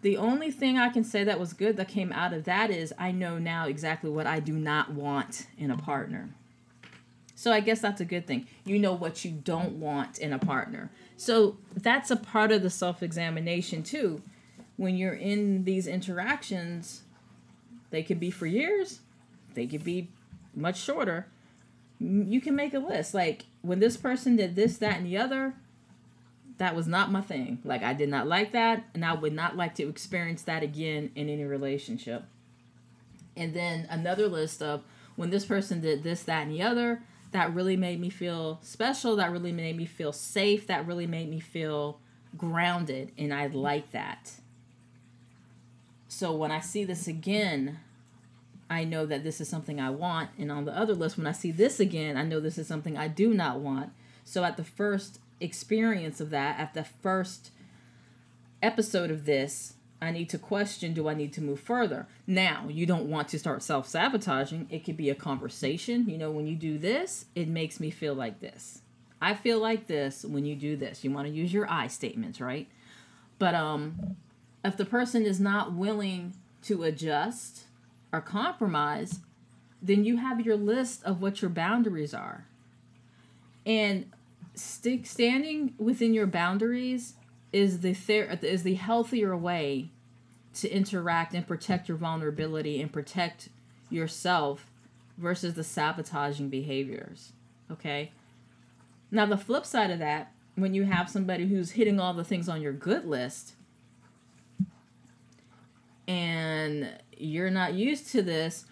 The 0.04 0.18
only 0.18 0.52
thing 0.52 0.78
I 0.78 0.90
can 0.90 1.04
say 1.04 1.24
that 1.24 1.40
was 1.40 1.54
good 1.54 1.78
that 1.78 1.88
came 1.88 2.12
out 2.12 2.34
of 2.34 2.44
that 2.44 2.70
is 2.70 2.94
I 3.00 3.12
know 3.12 3.40
now 3.40 3.68
exactly 3.68 4.10
what 4.10 4.28
I 4.28 4.40
do 4.42 4.54
not 4.54 4.92
want 4.92 5.48
in 5.58 5.72
a 5.72 5.78
partner. 5.78 6.30
So 7.36 7.52
I 7.52 7.62
guess 7.62 7.80
that's 7.80 8.02
a 8.02 8.06
good 8.06 8.28
thing. 8.28 8.46
You 8.66 8.80
know 8.80 8.94
what 8.94 9.24
you 9.26 9.32
don't 9.32 9.80
want 9.80 10.20
in 10.20 10.34
a 10.34 10.40
partner. 10.40 10.92
So 11.16 11.58
that's 11.74 12.12
a 12.12 12.18
part 12.18 12.52
of 12.52 12.62
the 12.62 12.70
self 12.70 13.02
examination 13.02 13.82
too. 13.82 14.22
When 14.76 14.98
you're 14.98 15.14
in 15.14 15.64
these 15.64 15.88
interactions, 15.88 17.04
They 17.90 18.02
could 18.02 18.20
be 18.20 18.32
for 18.32 18.48
years, 18.48 19.02
they 19.54 19.68
could 19.68 19.84
be 19.84 20.10
much 20.56 20.82
shorter. 20.82 21.28
You 22.00 22.42
can 22.42 22.56
make 22.56 22.74
a 22.74 22.80
list. 22.80 23.14
Like 23.14 23.46
when 23.62 23.80
this 23.80 23.98
person 23.98 24.36
did 24.36 24.56
this, 24.56 24.78
that, 24.80 24.98
and 24.98 25.06
the 25.06 25.18
other, 25.18 25.54
that 26.58 26.76
was 26.76 26.88
not 26.88 27.12
my 27.12 27.22
thing. 27.22 27.60
Like 27.64 27.84
I 27.84 27.94
did 27.94 28.10
not 28.10 28.28
like 28.28 28.52
that, 28.52 28.86
and 28.94 29.04
I 29.06 29.14
would 29.14 29.34
not 29.34 29.58
like 29.58 29.76
to 29.76 29.90
experience 29.90 30.44
that 30.44 30.64
again 30.64 31.12
in 31.16 31.30
any 31.30 31.44
relationship. 31.44 32.24
And 33.36 33.54
then 33.54 33.88
another 33.90 34.28
list 34.28 34.62
of 34.62 34.84
when 35.16 35.30
this 35.30 35.46
person 35.46 35.82
did 35.82 36.04
this, 36.04 36.24
that, 36.24 36.44
and 36.44 36.52
the 36.52 36.62
other, 36.62 37.02
that 37.32 37.54
really 37.54 37.76
made 37.76 38.00
me 38.00 38.10
feel 38.10 38.60
special. 38.62 39.16
That 39.16 39.32
really 39.32 39.52
made 39.52 39.76
me 39.76 39.86
feel 39.86 40.14
safe. 40.14 40.68
That 40.68 40.86
really 40.86 41.08
made 41.08 41.30
me 41.30 41.40
feel 41.40 42.00
grounded, 42.38 43.12
and 43.18 43.34
I 43.34 43.48
like 43.48 43.92
that. 43.92 44.32
So 46.08 46.32
when 46.34 46.52
I 46.52 46.60
see 46.60 46.84
this 46.84 47.08
again, 47.08 47.80
I 48.70 48.84
know 48.84 49.06
that 49.08 49.24
this 49.24 49.42
is 49.42 49.50
something 49.50 49.80
I 49.80 49.90
want. 49.90 50.30
And 50.38 50.52
on 50.52 50.66
the 50.66 50.78
other 50.78 50.94
list, 50.94 51.18
when 51.18 51.28
I 51.28 51.32
see 51.32 51.52
this 51.52 51.80
again, 51.80 52.18
I 52.18 52.24
know 52.24 52.40
this 52.40 52.58
is 52.58 52.68
something 52.68 52.98
I 52.98 53.08
do 53.08 53.34
not 53.34 53.60
want. 53.60 53.92
So 54.24 54.44
at 54.44 54.56
the 54.56 54.64
first 54.64 55.20
experience 55.40 56.22
of 56.22 56.30
that, 56.32 56.60
at 56.60 56.74
the 56.74 56.84
first 56.84 57.52
episode 58.62 59.12
of 59.12 59.26
this, 59.26 59.74
I 60.02 60.12
need 60.12 60.30
to 60.30 60.38
question 60.38 60.94
do 60.94 61.08
I 61.08 61.14
need 61.14 61.34
to 61.34 61.42
move 61.42 61.60
further? 61.60 62.08
Now, 62.28 62.66
you 62.70 62.86
don't 62.86 63.10
want 63.10 63.30
to 63.30 63.40
start 63.40 63.64
self 63.64 63.88
sabotaging. 63.88 64.68
It 64.70 64.84
could 64.84 64.98
be 64.98 65.10
a 65.10 65.16
conversation. 65.16 66.10
You 66.10 66.18
know, 66.18 66.32
when 66.32 66.48
you 66.48 66.56
do 66.56 66.78
this, 66.78 67.26
it 67.36 67.48
makes 67.48 67.80
me 67.80 67.90
feel 67.90 68.14
like 68.14 68.40
this. 68.40 68.82
I 69.22 69.34
feel 69.34 69.60
like 69.60 69.88
this 69.88 70.26
when 70.26 70.46
you 70.46 70.56
do 70.56 70.76
this. 70.76 71.04
You 71.04 71.12
want 71.12 71.28
to 71.28 71.34
use 71.34 71.54
your 71.54 71.70
I 71.72 71.88
statements, 71.88 72.42
right? 72.42 72.68
But 73.40 73.56
um 73.56 74.18
if 74.66 74.78
the 74.78 74.86
person 74.86 75.26
is 75.26 75.40
not 75.40 75.74
willing 75.74 76.34
to 76.64 76.84
adjust 76.84 77.66
or 78.12 78.22
compromise, 78.22 79.20
then 79.82 80.06
you 80.06 80.18
have 80.18 80.46
your 80.46 80.56
list 80.56 81.04
of 81.04 81.22
what 81.22 81.42
your 81.42 81.50
boundaries 81.50 82.14
are. 82.14 82.46
And 83.66 84.12
stick 84.56 85.06
standing 85.06 85.74
within 85.78 86.14
your 86.14 86.28
boundaries 86.28 87.16
is 87.52 87.82
the 87.82 87.94
ther- 87.94 88.38
is 88.42 88.64
the 88.64 88.76
healthier 88.76 89.36
way 89.36 89.90
to 90.56 90.70
interact 90.70 91.34
and 91.34 91.48
protect 91.48 91.88
your 91.88 91.98
vulnerability 91.98 92.82
and 92.82 92.92
protect 92.92 93.50
yourself 93.90 94.70
versus 95.18 95.54
the 95.54 95.64
sabotaging 95.64 96.50
behaviors. 96.50 97.34
Okay? 97.72 98.12
Now 99.12 99.26
the 99.26 99.38
flip 99.38 99.66
side 99.66 99.92
of 99.92 100.00
that, 100.00 100.32
when 100.56 100.74
you 100.74 100.84
have 100.84 101.10
somebody 101.10 101.48
who's 101.48 101.72
hitting 101.72 102.00
all 102.00 102.14
the 102.14 102.24
things 102.24 102.50
on 102.50 102.62
your 102.62 102.74
good 102.74 103.06
list 103.06 103.54
and 106.08 106.90
you're 107.18 107.50
not 107.50 107.74
used 107.74 108.12
to 108.12 108.22
this, 108.22 108.66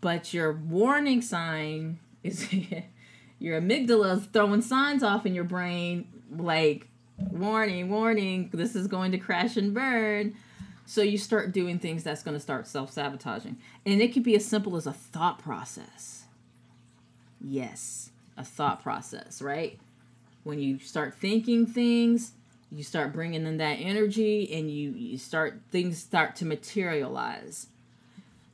but 0.00 0.34
your 0.34 0.52
warning 0.52 1.22
sign 1.22 1.98
is 2.22 2.48
your 3.38 3.60
amygdala 3.60 4.18
is 4.18 4.26
throwing 4.26 4.62
signs 4.62 5.02
off 5.02 5.26
in 5.26 5.34
your 5.34 5.44
brain 5.44 6.08
like 6.30 6.88
warning, 7.30 7.90
warning, 7.90 8.50
this 8.52 8.74
is 8.74 8.86
going 8.86 9.12
to 9.12 9.18
crash 9.18 9.56
and 9.56 9.74
burn. 9.74 10.34
So 10.86 11.02
you 11.02 11.18
start 11.18 11.52
doing 11.52 11.78
things 11.78 12.04
that's 12.04 12.22
going 12.22 12.36
to 12.36 12.40
start 12.40 12.66
self 12.66 12.92
sabotaging. 12.92 13.56
And 13.84 14.00
it 14.00 14.12
could 14.12 14.22
be 14.22 14.36
as 14.36 14.46
simple 14.46 14.76
as 14.76 14.86
a 14.86 14.92
thought 14.92 15.38
process. 15.38 16.24
Yes, 17.40 18.10
a 18.36 18.44
thought 18.44 18.82
process, 18.82 19.42
right? 19.42 19.78
When 20.44 20.60
you 20.60 20.78
start 20.78 21.14
thinking 21.14 21.66
things, 21.66 22.32
you 22.70 22.84
start 22.84 23.12
bringing 23.12 23.46
in 23.46 23.56
that 23.58 23.74
energy 23.74 24.52
and 24.52 24.70
you, 24.70 24.90
you 24.92 25.18
start, 25.18 25.60
things 25.70 25.98
start 25.98 26.36
to 26.36 26.44
materialize. 26.44 27.66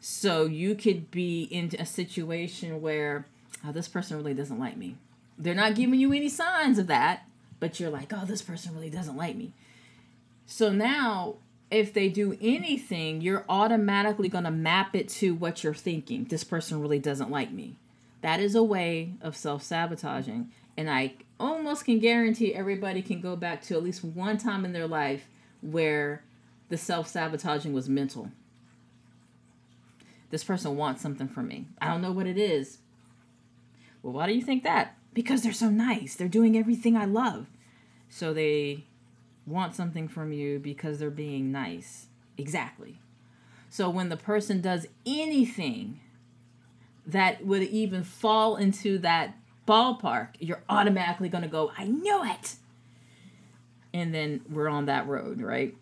So 0.00 0.46
you 0.46 0.74
could 0.74 1.10
be 1.10 1.42
in 1.44 1.70
a 1.78 1.86
situation 1.86 2.80
where 2.80 3.26
oh, 3.66 3.72
this 3.72 3.88
person 3.88 4.16
really 4.16 4.34
doesn't 4.34 4.58
like 4.58 4.76
me. 4.76 4.96
They're 5.38 5.54
not 5.54 5.74
giving 5.74 6.00
you 6.00 6.12
any 6.12 6.28
signs 6.28 6.78
of 6.78 6.86
that, 6.88 7.26
but 7.60 7.80
you're 7.80 7.90
like, 7.90 8.12
oh, 8.12 8.24
this 8.24 8.42
person 8.42 8.74
really 8.74 8.90
doesn't 8.90 9.16
like 9.16 9.36
me. 9.36 9.52
So 10.46 10.70
now, 10.70 11.36
if 11.70 11.94
they 11.94 12.08
do 12.08 12.36
anything, 12.40 13.20
you're 13.22 13.44
automatically 13.48 14.28
going 14.28 14.44
to 14.44 14.50
map 14.50 14.94
it 14.94 15.08
to 15.08 15.34
what 15.34 15.64
you're 15.64 15.74
thinking. 15.74 16.24
This 16.24 16.44
person 16.44 16.80
really 16.80 16.98
doesn't 16.98 17.30
like 17.30 17.50
me. 17.50 17.76
That 18.20 18.40
is 18.40 18.54
a 18.54 18.62
way 18.62 19.14
of 19.20 19.36
self 19.36 19.62
sabotaging. 19.62 20.50
And 20.76 20.90
I 20.90 21.14
almost 21.40 21.84
can 21.84 21.98
guarantee 21.98 22.54
everybody 22.54 23.02
can 23.02 23.20
go 23.20 23.36
back 23.36 23.62
to 23.62 23.74
at 23.74 23.82
least 23.82 24.04
one 24.04 24.38
time 24.38 24.64
in 24.64 24.72
their 24.72 24.86
life 24.86 25.28
where 25.60 26.22
the 26.68 26.76
self 26.76 27.08
sabotaging 27.08 27.72
was 27.72 27.88
mental. 27.88 28.30
This 30.30 30.44
person 30.44 30.76
wants 30.76 31.02
something 31.02 31.28
from 31.28 31.48
me. 31.48 31.66
I 31.80 31.88
don't 31.88 32.00
know 32.00 32.12
what 32.12 32.26
it 32.26 32.38
is. 32.38 32.78
Well, 34.02 34.12
why 34.12 34.26
do 34.26 34.32
you 34.32 34.42
think 34.42 34.64
that? 34.64 34.96
because 35.14 35.42
they're 35.42 35.52
so 35.52 35.70
nice. 35.70 36.14
They're 36.14 36.28
doing 36.28 36.56
everything 36.56 36.96
I 36.96 37.04
love. 37.04 37.46
So 38.08 38.32
they 38.32 38.84
want 39.46 39.74
something 39.74 40.08
from 40.08 40.32
you 40.32 40.58
because 40.58 40.98
they're 40.98 41.10
being 41.10 41.52
nice. 41.52 42.06
Exactly. 42.38 42.98
So 43.68 43.88
when 43.90 44.08
the 44.08 44.16
person 44.16 44.60
does 44.60 44.86
anything 45.06 46.00
that 47.06 47.44
would 47.44 47.62
even 47.62 48.04
fall 48.04 48.56
into 48.56 48.98
that 48.98 49.36
ballpark, 49.66 50.28
you're 50.38 50.62
automatically 50.68 51.28
going 51.28 51.42
to 51.42 51.48
go, 51.48 51.72
I 51.76 51.84
knew 51.84 52.24
it. 52.24 52.56
And 53.94 54.14
then 54.14 54.42
we're 54.48 54.68
on 54.68 54.86
that 54.86 55.06
road, 55.06 55.40
right? 55.40 55.76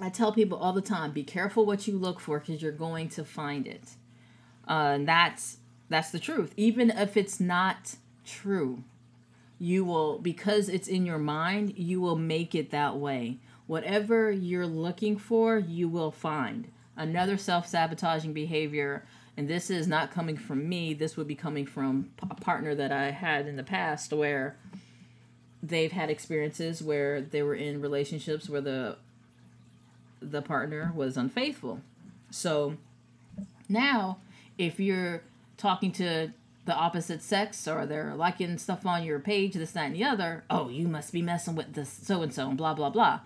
I 0.00 0.08
tell 0.08 0.32
people 0.32 0.58
all 0.58 0.72
the 0.72 0.82
time 0.82 1.12
be 1.12 1.22
careful 1.22 1.64
what 1.64 1.86
you 1.86 1.96
look 1.96 2.20
for 2.20 2.40
because 2.40 2.60
you're 2.60 2.72
going 2.72 3.08
to 3.10 3.24
find 3.24 3.66
it. 3.66 3.90
Uh, 4.66 4.92
and 4.94 5.08
that's 5.08 5.58
that's 5.88 6.10
the 6.10 6.18
truth. 6.18 6.52
Even 6.56 6.90
if 6.90 7.16
it's 7.16 7.40
not 7.40 7.96
true. 8.24 8.84
You 9.58 9.84
will, 9.84 10.18
because 10.18 10.68
it's 10.68 10.88
in 10.88 11.06
your 11.06 11.18
mind, 11.18 11.78
you 11.78 12.00
will 12.00 12.16
make 12.16 12.54
it 12.54 12.70
that 12.70 12.96
way. 12.96 13.38
Whatever 13.66 14.30
you're 14.30 14.66
looking 14.66 15.16
for, 15.16 15.58
you 15.58 15.88
will 15.88 16.10
find. 16.10 16.68
Another 16.96 17.36
self 17.36 17.66
sabotaging 17.66 18.32
behavior, 18.32 19.06
and 19.36 19.48
this 19.48 19.70
is 19.70 19.86
not 19.86 20.12
coming 20.12 20.36
from 20.36 20.68
me, 20.68 20.92
this 20.92 21.16
would 21.16 21.26
be 21.26 21.34
coming 21.34 21.66
from 21.66 22.10
a 22.30 22.34
partner 22.34 22.74
that 22.74 22.92
I 22.92 23.10
had 23.10 23.46
in 23.46 23.56
the 23.56 23.62
past 23.62 24.12
where 24.12 24.56
they've 25.62 25.92
had 25.92 26.10
experiences 26.10 26.82
where 26.82 27.20
they 27.20 27.42
were 27.42 27.54
in 27.54 27.80
relationships 27.80 28.48
where 28.48 28.60
the 28.60 28.96
the 30.20 30.42
partner 30.42 30.92
was 30.94 31.16
unfaithful. 31.16 31.80
So 32.30 32.76
now 33.68 34.18
if 34.58 34.78
you're 34.78 35.22
talking 35.56 35.92
to 35.92 36.32
the 36.64 36.74
opposite 36.74 37.22
sex 37.22 37.68
or 37.68 37.86
they're 37.86 38.14
liking 38.14 38.56
stuff 38.58 38.86
on 38.86 39.04
your 39.04 39.18
page, 39.18 39.54
this, 39.54 39.72
that, 39.72 39.86
and 39.86 39.94
the 39.94 40.04
other, 40.04 40.44
oh, 40.48 40.68
you 40.68 40.88
must 40.88 41.12
be 41.12 41.22
messing 41.22 41.54
with 41.54 41.74
this 41.74 41.90
so 41.90 42.22
and 42.22 42.32
so 42.32 42.48
and 42.48 42.56
blah, 42.56 42.74
blah, 42.74 42.90
blah. 42.90 43.20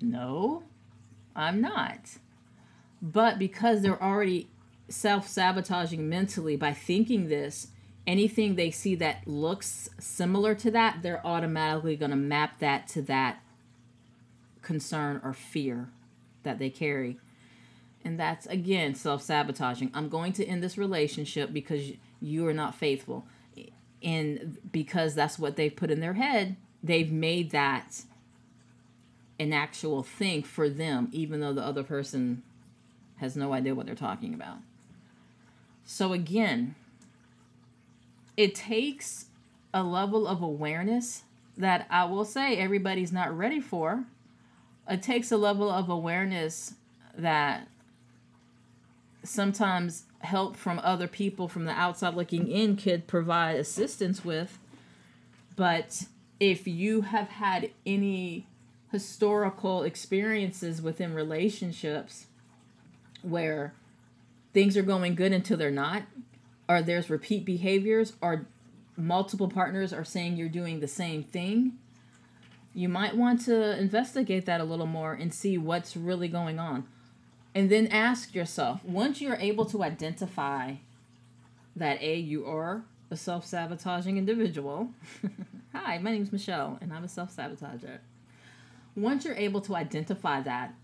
No, 0.00 0.62
I'm 1.34 1.60
not. 1.60 2.18
But 3.00 3.38
because 3.38 3.82
they're 3.82 4.02
already 4.02 4.48
self 4.88 5.26
sabotaging 5.26 6.08
mentally 6.08 6.56
by 6.56 6.72
thinking 6.72 7.28
this, 7.28 7.68
anything 8.06 8.54
they 8.54 8.70
see 8.70 8.94
that 8.96 9.26
looks 9.26 9.88
similar 9.98 10.54
to 10.56 10.70
that, 10.70 11.02
they're 11.02 11.26
automatically 11.26 11.96
going 11.96 12.10
to 12.10 12.16
map 12.16 12.58
that 12.58 12.88
to 12.88 13.02
that 13.02 13.42
concern 14.62 15.20
or 15.24 15.32
fear 15.32 15.88
that 16.42 16.58
they 16.58 16.70
carry. 16.70 17.18
And 18.08 18.18
that's 18.18 18.46
again 18.46 18.94
self 18.94 19.20
sabotaging. 19.20 19.90
I'm 19.92 20.08
going 20.08 20.32
to 20.32 20.44
end 20.46 20.62
this 20.62 20.78
relationship 20.78 21.52
because 21.52 21.92
you 22.22 22.46
are 22.48 22.54
not 22.54 22.74
faithful. 22.74 23.26
And 24.02 24.56
because 24.72 25.14
that's 25.14 25.38
what 25.38 25.56
they've 25.56 25.76
put 25.76 25.90
in 25.90 26.00
their 26.00 26.14
head, 26.14 26.56
they've 26.82 27.12
made 27.12 27.50
that 27.50 28.04
an 29.38 29.52
actual 29.52 30.02
thing 30.02 30.42
for 30.42 30.70
them, 30.70 31.10
even 31.12 31.40
though 31.40 31.52
the 31.52 31.62
other 31.62 31.82
person 31.82 32.42
has 33.16 33.36
no 33.36 33.52
idea 33.52 33.74
what 33.74 33.84
they're 33.84 33.94
talking 33.94 34.32
about. 34.32 34.56
So, 35.84 36.14
again, 36.14 36.76
it 38.38 38.54
takes 38.54 39.26
a 39.74 39.82
level 39.82 40.26
of 40.26 40.40
awareness 40.40 41.24
that 41.58 41.86
I 41.90 42.06
will 42.06 42.24
say 42.24 42.56
everybody's 42.56 43.12
not 43.12 43.36
ready 43.36 43.60
for. 43.60 44.04
It 44.88 45.02
takes 45.02 45.30
a 45.30 45.36
level 45.36 45.68
of 45.68 45.90
awareness 45.90 46.72
that 47.14 47.68
sometimes 49.28 50.04
help 50.20 50.56
from 50.56 50.80
other 50.82 51.06
people 51.06 51.48
from 51.48 51.64
the 51.64 51.72
outside 51.72 52.14
looking 52.14 52.48
in 52.48 52.76
could 52.76 53.06
provide 53.06 53.56
assistance 53.56 54.24
with. 54.24 54.58
But 55.56 56.04
if 56.40 56.66
you 56.66 57.02
have 57.02 57.28
had 57.28 57.70
any 57.84 58.46
historical 58.90 59.82
experiences 59.82 60.80
within 60.80 61.14
relationships 61.14 62.26
where 63.22 63.74
things 64.54 64.76
are 64.76 64.82
going 64.82 65.14
good 65.14 65.32
until 65.32 65.56
they're 65.56 65.70
not, 65.70 66.04
or 66.68 66.82
there's 66.82 67.10
repeat 67.10 67.44
behaviors, 67.44 68.14
or 68.20 68.46
multiple 68.96 69.48
partners 69.48 69.92
are 69.92 70.04
saying 70.04 70.36
you're 70.36 70.48
doing 70.48 70.80
the 70.80 70.88
same 70.88 71.22
thing, 71.22 71.72
you 72.74 72.88
might 72.88 73.16
want 73.16 73.44
to 73.44 73.78
investigate 73.78 74.46
that 74.46 74.60
a 74.60 74.64
little 74.64 74.86
more 74.86 75.12
and 75.12 75.32
see 75.34 75.58
what's 75.58 75.96
really 75.96 76.28
going 76.28 76.58
on 76.58 76.86
And 77.54 77.70
then 77.70 77.86
ask 77.88 78.34
yourself 78.34 78.84
once 78.84 79.20
you're 79.20 79.36
able 79.36 79.64
to 79.66 79.82
identify 79.82 80.74
that 81.74 82.02
A, 82.02 82.16
you 82.16 82.46
are 82.46 82.82
a 83.10 83.16
self 83.16 83.44
sabotaging 83.46 84.18
individual. 84.18 84.90
Hi, 85.74 85.98
my 85.98 86.12
name 86.12 86.22
is 86.22 86.32
Michelle, 86.32 86.78
and 86.80 86.92
I'm 86.92 87.04
a 87.04 87.08
self 87.08 87.34
sabotager. 87.34 87.98
Once 88.96 89.24
you're 89.24 89.34
able 89.34 89.60
to 89.62 89.76
identify 89.76 90.40
that, 90.40 90.74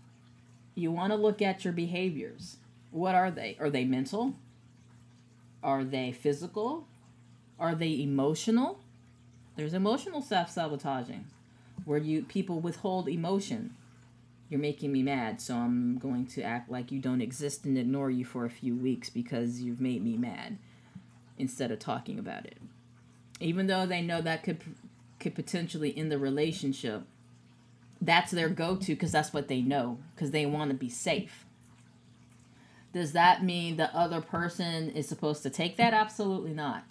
you 0.73 0.91
want 0.91 1.11
to 1.11 1.17
look 1.17 1.41
at 1.41 1.63
your 1.63 1.73
behaviors. 1.73 2.57
What 2.91 3.15
are 3.15 3.31
they? 3.31 3.57
Are 3.59 3.69
they 3.69 3.83
mental? 3.83 4.35
Are 5.61 5.83
they 5.83 6.11
physical? 6.11 6.87
Are 7.59 7.75
they 7.75 8.01
emotional? 8.01 8.79
There's 9.55 9.73
emotional 9.73 10.21
self 10.21 10.49
sabotaging 10.49 11.25
where 11.85 11.99
you 11.99 12.23
people 12.23 12.59
withhold 12.59 13.07
emotion. 13.07 13.75
You're 14.55 14.61
making 14.61 14.93
me 14.93 15.03
mad, 15.03 15.41
so 15.41 15.53
I'm 15.53 15.97
going 15.97 16.27
to 16.27 16.41
act 16.41 16.71
like 16.71 16.89
you 16.89 17.01
don't 17.01 17.19
exist 17.19 17.65
and 17.65 17.77
ignore 17.77 18.09
you 18.09 18.23
for 18.23 18.45
a 18.45 18.49
few 18.49 18.73
weeks 18.73 19.09
because 19.09 19.59
you've 19.59 19.81
made 19.81 20.01
me 20.01 20.15
mad 20.15 20.59
instead 21.37 21.71
of 21.71 21.79
talking 21.79 22.17
about 22.17 22.45
it. 22.45 22.57
Even 23.41 23.67
though 23.67 23.85
they 23.85 24.01
know 24.01 24.21
that 24.21 24.43
could 24.43 24.61
could 25.19 25.35
potentially 25.35 25.93
end 25.97 26.09
the 26.09 26.17
relationship, 26.17 27.01
that's 27.99 28.31
their 28.31 28.47
go-to 28.47 28.93
because 28.93 29.11
that's 29.11 29.33
what 29.33 29.49
they 29.49 29.61
know 29.61 29.97
because 30.15 30.31
they 30.31 30.45
want 30.45 30.71
to 30.71 30.77
be 30.77 30.87
safe. 30.87 31.45
Does 32.93 33.11
that 33.11 33.43
mean 33.43 33.75
the 33.75 33.93
other 33.93 34.21
person 34.21 34.89
is 34.89 35.05
supposed 35.05 35.43
to 35.43 35.49
take 35.49 35.75
that? 35.75 35.93
Absolutely 35.93 36.53
not. 36.53 36.85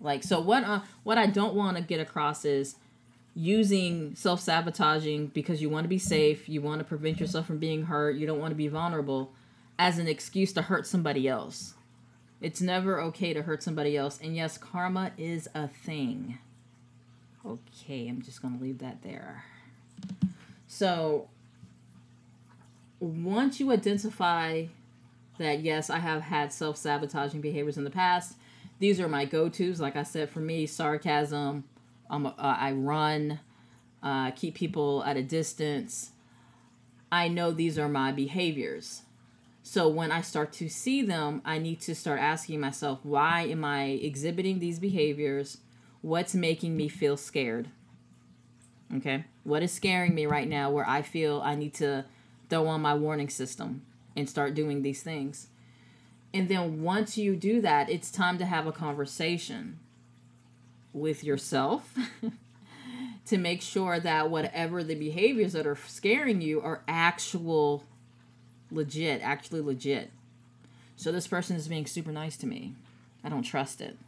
Like 0.00 0.24
so 0.24 0.40
what 0.40 0.64
uh, 0.64 0.80
what 1.04 1.16
I 1.16 1.26
don't 1.26 1.54
want 1.54 1.76
to 1.76 1.82
get 1.84 2.00
across 2.00 2.44
is 2.44 2.74
using 3.34 4.14
self-sabotaging 4.14 5.28
because 5.28 5.60
you 5.60 5.68
want 5.68 5.84
to 5.84 5.88
be 5.88 5.98
safe, 5.98 6.48
you 6.48 6.60
want 6.60 6.78
to 6.78 6.84
prevent 6.84 7.18
yourself 7.18 7.46
from 7.46 7.58
being 7.58 7.84
hurt, 7.84 8.16
you 8.16 8.26
don't 8.26 8.38
want 8.38 8.52
to 8.52 8.56
be 8.56 8.68
vulnerable 8.68 9.32
as 9.78 9.98
an 9.98 10.06
excuse 10.06 10.52
to 10.52 10.62
hurt 10.62 10.86
somebody 10.86 11.26
else. 11.26 11.74
It's 12.40 12.60
never 12.60 13.00
okay 13.00 13.32
to 13.32 13.42
hurt 13.42 13.62
somebody 13.62 13.96
else. 13.96 14.20
And 14.22 14.36
yes, 14.36 14.58
karma 14.58 15.12
is 15.18 15.48
a 15.54 15.66
thing. 15.66 16.38
Okay, 17.44 18.08
I'm 18.08 18.22
just 18.22 18.40
going 18.40 18.56
to 18.56 18.62
leave 18.62 18.78
that 18.78 19.02
there. 19.02 19.44
So, 20.66 21.28
once 23.00 23.60
you 23.60 23.70
identify 23.72 24.66
that, 25.38 25.60
yes, 25.60 25.90
I 25.90 25.98
have 25.98 26.22
had 26.22 26.52
self 26.52 26.76
sabotaging 26.76 27.40
behaviors 27.40 27.76
in 27.76 27.84
the 27.84 27.90
past, 27.90 28.36
these 28.78 29.00
are 29.00 29.08
my 29.08 29.24
go 29.24 29.48
tos. 29.48 29.80
Like 29.80 29.96
I 29.96 30.02
said, 30.02 30.30
for 30.30 30.40
me, 30.40 30.66
sarcasm, 30.66 31.64
um, 32.10 32.26
uh, 32.26 32.32
I 32.38 32.72
run, 32.72 33.40
uh, 34.02 34.30
keep 34.32 34.54
people 34.54 35.02
at 35.04 35.16
a 35.16 35.22
distance. 35.22 36.12
I 37.10 37.28
know 37.28 37.50
these 37.50 37.78
are 37.78 37.88
my 37.88 38.12
behaviors. 38.12 39.02
So 39.62 39.88
when 39.88 40.12
I 40.12 40.20
start 40.20 40.52
to 40.54 40.68
see 40.68 41.02
them, 41.02 41.40
I 41.44 41.58
need 41.58 41.80
to 41.82 41.94
start 41.94 42.20
asking 42.20 42.60
myself, 42.60 43.00
why 43.02 43.42
am 43.42 43.64
I 43.64 43.84
exhibiting 43.84 44.58
these 44.58 44.78
behaviors? 44.78 45.58
What's 46.02 46.34
making 46.34 46.76
me 46.76 46.88
feel 46.88 47.16
scared? 47.16 47.68
Okay. 48.94 49.24
What 49.42 49.62
is 49.62 49.72
scaring 49.72 50.14
me 50.14 50.26
right 50.26 50.48
now 50.48 50.70
where 50.70 50.86
I 50.86 51.00
feel 51.00 51.40
I 51.42 51.54
need 51.54 51.72
to 51.74 52.04
throw 52.50 52.66
on 52.66 52.82
my 52.82 52.94
warning 52.94 53.30
system 53.30 53.86
and 54.14 54.28
start 54.28 54.54
doing 54.54 54.82
these 54.82 55.02
things? 55.02 55.46
And 56.34 56.48
then 56.48 56.82
once 56.82 57.16
you 57.16 57.34
do 57.34 57.60
that, 57.62 57.88
it's 57.88 58.10
time 58.10 58.36
to 58.38 58.44
have 58.44 58.66
a 58.66 58.72
conversation 58.72 59.78
with 60.94 61.22
yourself 61.22 61.94
to 63.26 63.36
make 63.36 63.60
sure 63.60 64.00
that 64.00 64.30
whatever 64.30 64.82
the 64.82 64.94
behaviors 64.94 65.52
that 65.52 65.66
are 65.66 65.76
scaring 65.86 66.40
you 66.40 66.62
are 66.62 66.82
actual 66.88 67.84
legit, 68.70 69.20
actually 69.20 69.60
legit. 69.60 70.10
So 70.96 71.12
this 71.12 71.26
person 71.26 71.56
is 71.56 71.68
being 71.68 71.86
super 71.86 72.12
nice 72.12 72.36
to 72.38 72.46
me. 72.46 72.74
I 73.22 73.28
don't 73.28 73.42
trust 73.42 73.80
it. 73.80 73.98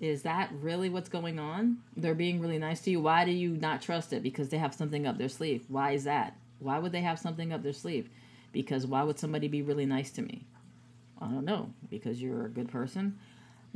Is 0.00 0.22
that 0.22 0.50
really 0.60 0.90
what's 0.90 1.08
going 1.08 1.38
on? 1.38 1.78
They're 1.96 2.14
being 2.14 2.40
really 2.40 2.58
nice 2.58 2.80
to 2.82 2.90
you. 2.90 3.00
Why 3.00 3.24
do 3.24 3.30
you 3.30 3.50
not 3.50 3.80
trust 3.80 4.12
it? 4.12 4.22
Because 4.22 4.50
they 4.50 4.58
have 4.58 4.74
something 4.74 5.06
up 5.06 5.16
their 5.16 5.28
sleeve. 5.28 5.64
Why 5.68 5.92
is 5.92 6.04
that? 6.04 6.36
Why 6.58 6.78
would 6.78 6.92
they 6.92 7.00
have 7.00 7.18
something 7.18 7.52
up 7.52 7.62
their 7.62 7.72
sleeve? 7.72 8.10
Because 8.52 8.86
why 8.86 9.02
would 9.04 9.18
somebody 9.18 9.48
be 9.48 9.62
really 9.62 9.86
nice 9.86 10.10
to 10.12 10.22
me? 10.22 10.44
I 11.20 11.26
don't 11.26 11.44
know. 11.44 11.70
Because 11.88 12.20
you're 12.20 12.44
a 12.44 12.50
good 12.50 12.68
person? 12.68 13.18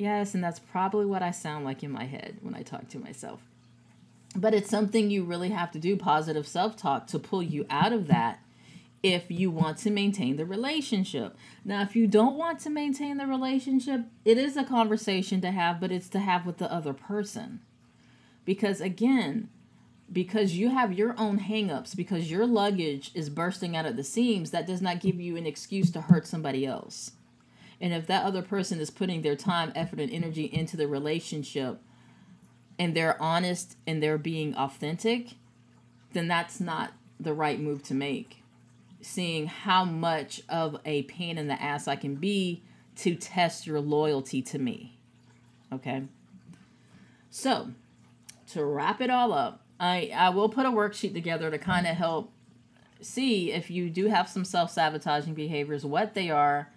Yes, 0.00 0.34
and 0.34 0.42
that's 0.42 0.58
probably 0.58 1.04
what 1.04 1.22
I 1.22 1.30
sound 1.30 1.66
like 1.66 1.82
in 1.82 1.90
my 1.90 2.04
head 2.04 2.38
when 2.40 2.54
I 2.54 2.62
talk 2.62 2.88
to 2.88 2.98
myself. 2.98 3.42
But 4.34 4.54
it's 4.54 4.70
something 4.70 5.10
you 5.10 5.24
really 5.24 5.50
have 5.50 5.70
to 5.72 5.78
do 5.78 5.94
positive 5.94 6.48
self 6.48 6.74
talk 6.74 7.06
to 7.08 7.18
pull 7.18 7.42
you 7.42 7.66
out 7.68 7.92
of 7.92 8.06
that 8.06 8.40
if 9.02 9.30
you 9.30 9.50
want 9.50 9.76
to 9.78 9.90
maintain 9.90 10.36
the 10.36 10.46
relationship. 10.46 11.36
Now, 11.66 11.82
if 11.82 11.94
you 11.94 12.06
don't 12.06 12.38
want 12.38 12.60
to 12.60 12.70
maintain 12.70 13.18
the 13.18 13.26
relationship, 13.26 14.06
it 14.24 14.38
is 14.38 14.56
a 14.56 14.64
conversation 14.64 15.42
to 15.42 15.50
have, 15.50 15.78
but 15.78 15.92
it's 15.92 16.08
to 16.10 16.18
have 16.18 16.46
with 16.46 16.56
the 16.56 16.72
other 16.72 16.94
person. 16.94 17.60
Because 18.46 18.80
again, 18.80 19.50
because 20.10 20.54
you 20.54 20.70
have 20.70 20.94
your 20.94 21.14
own 21.18 21.40
hangups, 21.40 21.94
because 21.94 22.30
your 22.30 22.46
luggage 22.46 23.10
is 23.12 23.28
bursting 23.28 23.76
out 23.76 23.84
at 23.84 23.96
the 23.96 24.04
seams, 24.04 24.50
that 24.52 24.66
does 24.66 24.80
not 24.80 25.00
give 25.00 25.20
you 25.20 25.36
an 25.36 25.46
excuse 25.46 25.90
to 25.90 26.00
hurt 26.00 26.26
somebody 26.26 26.64
else. 26.64 27.12
And 27.80 27.92
if 27.92 28.06
that 28.08 28.24
other 28.24 28.42
person 28.42 28.80
is 28.80 28.90
putting 28.90 29.22
their 29.22 29.36
time, 29.36 29.72
effort, 29.74 30.00
and 30.00 30.12
energy 30.12 30.44
into 30.44 30.76
the 30.76 30.86
relationship 30.86 31.80
and 32.78 32.94
they're 32.94 33.20
honest 33.20 33.76
and 33.86 34.02
they're 34.02 34.18
being 34.18 34.54
authentic, 34.54 35.34
then 36.12 36.28
that's 36.28 36.60
not 36.60 36.92
the 37.18 37.32
right 37.32 37.60
move 37.60 37.82
to 37.84 37.94
make 37.94 38.40
seeing 39.00 39.46
how 39.46 39.84
much 39.84 40.42
of 40.48 40.76
a 40.84 41.02
pain 41.04 41.38
in 41.38 41.48
the 41.48 41.60
ass 41.60 41.88
I 41.88 41.96
can 41.96 42.16
be 42.16 42.62
to 42.96 43.14
test 43.14 43.66
your 43.66 43.80
loyalty 43.80 44.42
to 44.42 44.58
me. 44.58 44.98
Okay? 45.72 46.02
So, 47.30 47.70
to 48.52 48.64
wrap 48.64 49.00
it 49.00 49.10
all 49.10 49.32
up, 49.32 49.64
I, 49.78 50.10
I 50.14 50.30
will 50.30 50.48
put 50.48 50.66
a 50.66 50.70
worksheet 50.70 51.14
together 51.14 51.50
to 51.50 51.58
kind 51.58 51.86
of 51.86 51.96
help 51.96 52.32
see 53.00 53.52
if 53.52 53.70
you 53.70 53.88
do 53.88 54.08
have 54.08 54.28
some 54.28 54.44
self 54.44 54.70
sabotaging 54.70 55.34
behaviors, 55.34 55.86
what 55.86 56.14
they 56.14 56.30
are, 56.30 56.70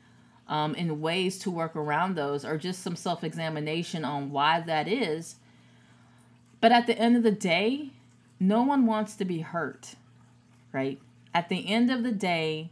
um, 0.47 0.75
and 0.77 1.01
ways 1.01 1.39
to 1.39 1.51
work 1.51 1.75
around 1.75 2.15
those, 2.15 2.43
or 2.45 2.58
just 2.58 2.82
some 2.82 2.95
self 2.95 3.23
examination 3.23 4.06
on 4.06 4.32
why 4.32 4.60
that 4.62 4.88
is. 4.88 5.36
But 6.62 6.71
at 6.71 6.88
the 6.88 6.97
end 6.97 7.17
of 7.17 7.23
the 7.23 7.32
day, 7.32 7.89
no 8.39 8.63
one 8.63 8.86
wants 8.86 9.15
to 9.15 9.25
be 9.25 9.39
hurt, 9.39 9.95
right? 10.71 10.99
at 11.34 11.49
the 11.49 11.67
end 11.67 11.89
of 11.89 12.03
the 12.03 12.12
day, 12.12 12.69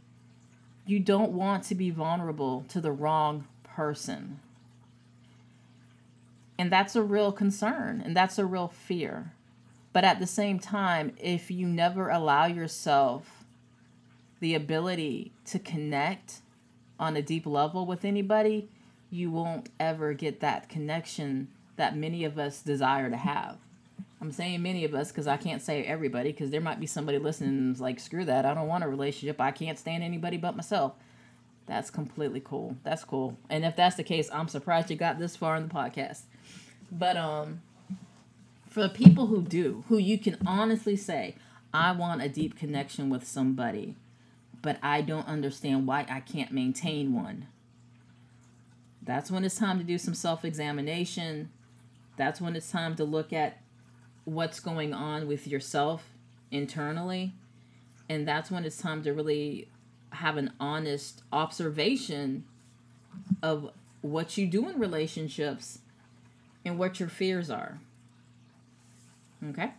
you 0.86 1.00
don't 1.00 1.32
want 1.32 1.64
to 1.64 1.74
be 1.74 1.90
vulnerable 1.90 2.64
to 2.68 2.80
the 2.80 2.92
wrong 2.92 3.46
person. 3.64 4.40
And 6.58 6.70
that's 6.70 6.94
a 6.94 7.02
real 7.02 7.32
concern 7.32 8.02
and 8.04 8.16
that's 8.16 8.38
a 8.38 8.46
real 8.46 8.68
fear. 8.68 9.32
But 9.92 10.04
at 10.04 10.20
the 10.20 10.26
same 10.26 10.58
time, 10.58 11.12
if 11.20 11.50
you 11.50 11.66
never 11.66 12.08
allow 12.08 12.46
yourself 12.46 13.44
the 14.40 14.54
ability 14.54 15.32
to 15.46 15.58
connect 15.58 16.40
on 17.02 17.16
a 17.16 17.22
deep 17.22 17.46
level 17.46 17.84
with 17.84 18.04
anybody, 18.04 18.68
you 19.10 19.28
won't 19.28 19.68
ever 19.80 20.14
get 20.14 20.38
that 20.38 20.68
connection 20.68 21.48
that 21.74 21.96
many 21.96 22.24
of 22.24 22.38
us 22.38 22.62
desire 22.62 23.10
to 23.10 23.16
have. 23.16 23.58
I'm 24.20 24.30
saying 24.30 24.62
many 24.62 24.84
of 24.84 24.94
us 24.94 25.10
because 25.10 25.26
I 25.26 25.36
can't 25.36 25.60
say 25.60 25.82
everybody 25.82 26.30
because 26.30 26.50
there 26.50 26.60
might 26.60 26.78
be 26.78 26.86
somebody 26.86 27.18
listening 27.18 27.74
like, 27.80 27.98
screw 27.98 28.24
that. 28.26 28.46
I 28.46 28.54
don't 28.54 28.68
want 28.68 28.84
a 28.84 28.88
relationship. 28.88 29.40
I 29.40 29.50
can't 29.50 29.80
stand 29.80 30.04
anybody 30.04 30.36
but 30.36 30.54
myself. 30.54 30.92
That's 31.66 31.90
completely 31.90 32.40
cool. 32.40 32.76
That's 32.84 33.02
cool. 33.02 33.36
And 33.50 33.64
if 33.64 33.74
that's 33.74 33.96
the 33.96 34.04
case, 34.04 34.30
I'm 34.32 34.46
surprised 34.46 34.88
you 34.88 34.96
got 34.96 35.18
this 35.18 35.34
far 35.34 35.56
in 35.56 35.66
the 35.66 35.74
podcast. 35.74 36.20
But 36.92 37.16
um 37.16 37.62
for 38.68 38.80
the 38.82 38.88
people 38.88 39.26
who 39.26 39.42
do, 39.42 39.82
who 39.88 39.98
you 39.98 40.18
can 40.18 40.38
honestly 40.46 40.94
say, 40.94 41.34
I 41.74 41.90
want 41.90 42.22
a 42.22 42.28
deep 42.28 42.56
connection 42.56 43.10
with 43.10 43.26
somebody, 43.26 43.96
but 44.62 44.78
I 44.82 45.00
don't 45.02 45.26
understand 45.26 45.86
why 45.86 46.06
I 46.08 46.20
can't 46.20 46.52
maintain 46.52 47.12
one. 47.12 47.48
That's 49.02 49.30
when 49.30 49.44
it's 49.44 49.56
time 49.58 49.78
to 49.78 49.84
do 49.84 49.98
some 49.98 50.14
self 50.14 50.44
examination. 50.44 51.50
That's 52.16 52.40
when 52.40 52.54
it's 52.54 52.70
time 52.70 52.94
to 52.96 53.04
look 53.04 53.32
at 53.32 53.60
what's 54.24 54.60
going 54.60 54.94
on 54.94 55.26
with 55.26 55.48
yourself 55.48 56.04
internally. 56.52 57.32
And 58.08 58.26
that's 58.28 58.50
when 58.50 58.64
it's 58.64 58.78
time 58.78 59.02
to 59.02 59.12
really 59.12 59.68
have 60.10 60.36
an 60.36 60.52
honest 60.60 61.22
observation 61.32 62.44
of 63.42 63.70
what 64.02 64.36
you 64.36 64.46
do 64.46 64.68
in 64.68 64.78
relationships 64.78 65.80
and 66.64 66.78
what 66.78 67.00
your 67.00 67.08
fears 67.08 67.50
are. 67.50 67.80
Okay? 69.48 69.72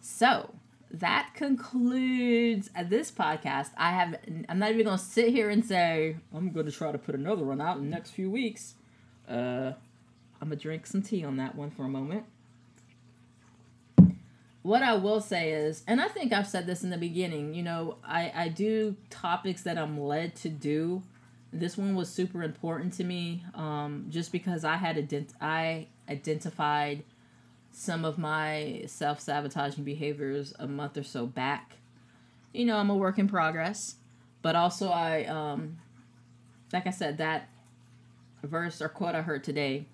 So, 0.00 0.54
that 0.98 1.30
concludes 1.34 2.70
this 2.86 3.10
podcast. 3.10 3.70
I 3.76 3.90
have 3.90 4.16
I'm 4.48 4.58
not 4.58 4.70
even 4.70 4.86
to 4.86 4.98
sit 4.98 5.30
here 5.30 5.50
and 5.50 5.64
say 5.64 6.16
I'm 6.34 6.52
to 6.52 6.72
try 6.72 6.92
to 6.92 6.98
put 6.98 7.14
another 7.14 7.44
one 7.44 7.60
out 7.60 7.76
in 7.76 7.84
the 7.84 7.90
next 7.90 8.10
few 8.10 8.30
weeks. 8.30 8.74
Uh 9.28 9.72
I'm 10.40 10.50
to 10.50 10.56
drink 10.56 10.86
some 10.86 11.02
tea 11.02 11.24
on 11.24 11.36
that 11.38 11.54
one 11.54 11.70
for 11.70 11.84
a 11.84 11.88
moment 11.88 12.24
what 14.66 14.82
I 14.82 14.96
will 14.96 15.20
say 15.20 15.52
is, 15.52 15.84
and 15.86 16.00
I 16.00 16.08
think 16.08 16.32
I've 16.32 16.48
said 16.48 16.66
this 16.66 16.82
in 16.82 16.90
the 16.90 16.98
beginning, 16.98 17.54
you 17.54 17.62
know, 17.62 17.98
I, 18.04 18.32
I 18.34 18.48
do 18.48 18.96
topics 19.10 19.62
that 19.62 19.78
I'm 19.78 19.96
led 20.00 20.34
to 20.36 20.48
do. 20.48 21.04
This 21.52 21.78
one 21.78 21.94
was 21.94 22.08
super 22.08 22.42
important 22.42 22.92
to 22.94 23.04
me 23.04 23.44
um, 23.54 24.06
just 24.08 24.32
because 24.32 24.64
I 24.64 24.74
had 24.74 24.96
ident- 24.96 25.40
I 25.40 25.86
identified 26.10 27.04
some 27.78 28.06
of 28.06 28.16
my 28.16 28.84
self 28.86 29.20
sabotaging 29.20 29.84
behaviors 29.84 30.54
a 30.58 30.66
month 30.66 30.96
or 30.96 31.02
so 31.02 31.26
back. 31.26 31.76
You 32.54 32.64
know, 32.64 32.78
I'm 32.78 32.88
a 32.88 32.94
work 32.94 33.18
in 33.18 33.28
progress, 33.28 33.96
but 34.40 34.56
also 34.56 34.88
I, 34.88 35.24
um, 35.24 35.76
like 36.72 36.86
I 36.86 36.90
said, 36.90 37.18
that 37.18 37.50
verse 38.42 38.80
or 38.80 38.88
quote 38.88 39.14
I 39.14 39.20
heard 39.20 39.44
today, 39.44 39.84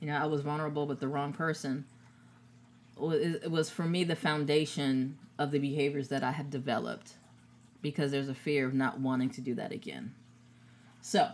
you 0.00 0.06
know, 0.06 0.16
I 0.16 0.26
was 0.26 0.42
vulnerable 0.42 0.86
with 0.86 1.00
the 1.00 1.08
wrong 1.08 1.32
person 1.32 1.86
it 3.00 3.50
was 3.50 3.70
for 3.70 3.84
me 3.84 4.04
the 4.04 4.16
foundation 4.16 5.18
of 5.38 5.50
the 5.50 5.58
behaviors 5.58 6.08
that 6.08 6.22
I 6.22 6.32
have 6.32 6.50
developed 6.50 7.14
because 7.80 8.12
there's 8.12 8.28
a 8.28 8.34
fear 8.34 8.66
of 8.66 8.74
not 8.74 9.00
wanting 9.00 9.30
to 9.30 9.40
do 9.40 9.54
that 9.54 9.72
again. 9.72 10.14
So, 11.00 11.30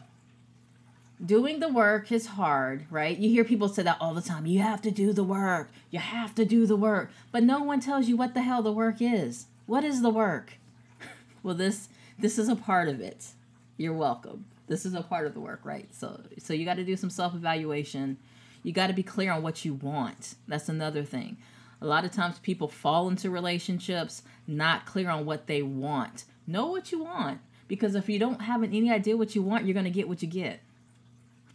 doing 1.25 1.61
the 1.61 1.69
work 1.69 2.13
is 2.13 2.27
hard, 2.27 2.87
right? 2.91 3.17
You 3.17 3.29
hear 3.29 3.45
people 3.45 3.69
say 3.69 3.83
that 3.83 3.99
all 4.01 4.15
the 4.15 4.23
time. 4.23 4.47
You 4.47 4.61
have 4.61 4.83
to 4.83 4.91
do 4.91 5.13
the 5.13 5.25
work. 5.25 5.71
You 5.91 5.99
have 5.99 6.35
to 6.37 6.45
do 6.45 6.67
the 6.67 6.77
work. 6.77 7.11
But 7.33 7.43
no 7.43 7.63
one 7.63 7.81
tells 7.81 8.09
you 8.09 8.17
what 8.17 8.35
the 8.35 8.43
hell 8.43 8.63
the 8.63 8.73
work 8.73 8.97
is. 9.01 9.47
What 9.67 9.85
is 9.85 10.03
the 10.03 10.11
work? 10.11 10.55
well, 11.43 11.55
this 11.55 11.89
this 12.19 12.39
is 12.39 12.49
a 12.49 12.57
part 12.57 12.89
of 12.89 13.01
it. 13.01 13.29
You're 13.77 13.95
welcome. 13.95 14.47
This 14.67 14.85
is 14.85 14.95
a 14.95 15.03
part 15.03 15.27
of 15.27 15.35
the 15.35 15.41
work, 15.41 15.61
right? 15.65 15.89
So 15.95 16.21
so 16.39 16.55
you 16.55 16.65
got 16.65 16.77
to 16.77 16.85
do 16.85 16.97
some 16.97 17.11
self-evaluation. 17.11 18.19
You 18.63 18.73
got 18.73 18.89
to 18.89 18.93
be 18.93 19.03
clear 19.03 19.33
on 19.33 19.43
what 19.43 19.65
you 19.65 19.75
want. 19.75 20.35
That's 20.47 20.69
another 20.69 21.05
thing. 21.05 21.37
A 21.81 21.87
lot 21.87 22.05
of 22.05 22.11
times 22.11 22.41
people 22.41 22.67
fall 22.69 23.09
into 23.09 23.31
relationships 23.31 24.23
not 24.49 24.85
clear 24.85 25.11
on 25.11 25.25
what 25.25 25.47
they 25.47 25.63
want. 25.63 26.25
Know 26.47 26.67
what 26.67 26.91
you 26.91 27.05
want 27.05 27.41
because 27.69 27.95
if 27.95 28.09
you 28.09 28.19
don't 28.19 28.43
have 28.43 28.65
any 28.65 28.91
idea 28.91 29.17
what 29.17 29.35
you 29.37 29.43
want, 29.43 29.65
you're 29.65 29.75
going 29.75 29.85
to 29.85 29.91
get 29.91 30.09
what 30.09 30.23
you 30.23 30.29
get. 30.29 30.61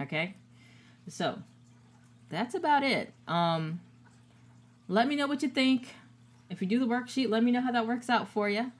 Okay? 0.01 0.35
So, 1.07 1.39
that's 2.29 2.55
about 2.55 2.83
it. 2.83 3.13
Um 3.27 3.81
let 4.89 5.07
me 5.07 5.15
know 5.15 5.27
what 5.27 5.41
you 5.41 5.49
think. 5.49 5.95
If 6.49 6.61
you 6.61 6.67
do 6.67 6.79
the 6.79 6.85
worksheet, 6.85 7.29
let 7.29 7.43
me 7.43 7.51
know 7.51 7.61
how 7.61 7.71
that 7.71 7.87
works 7.87 8.09
out 8.09 8.27
for 8.27 8.49
you. 8.49 8.71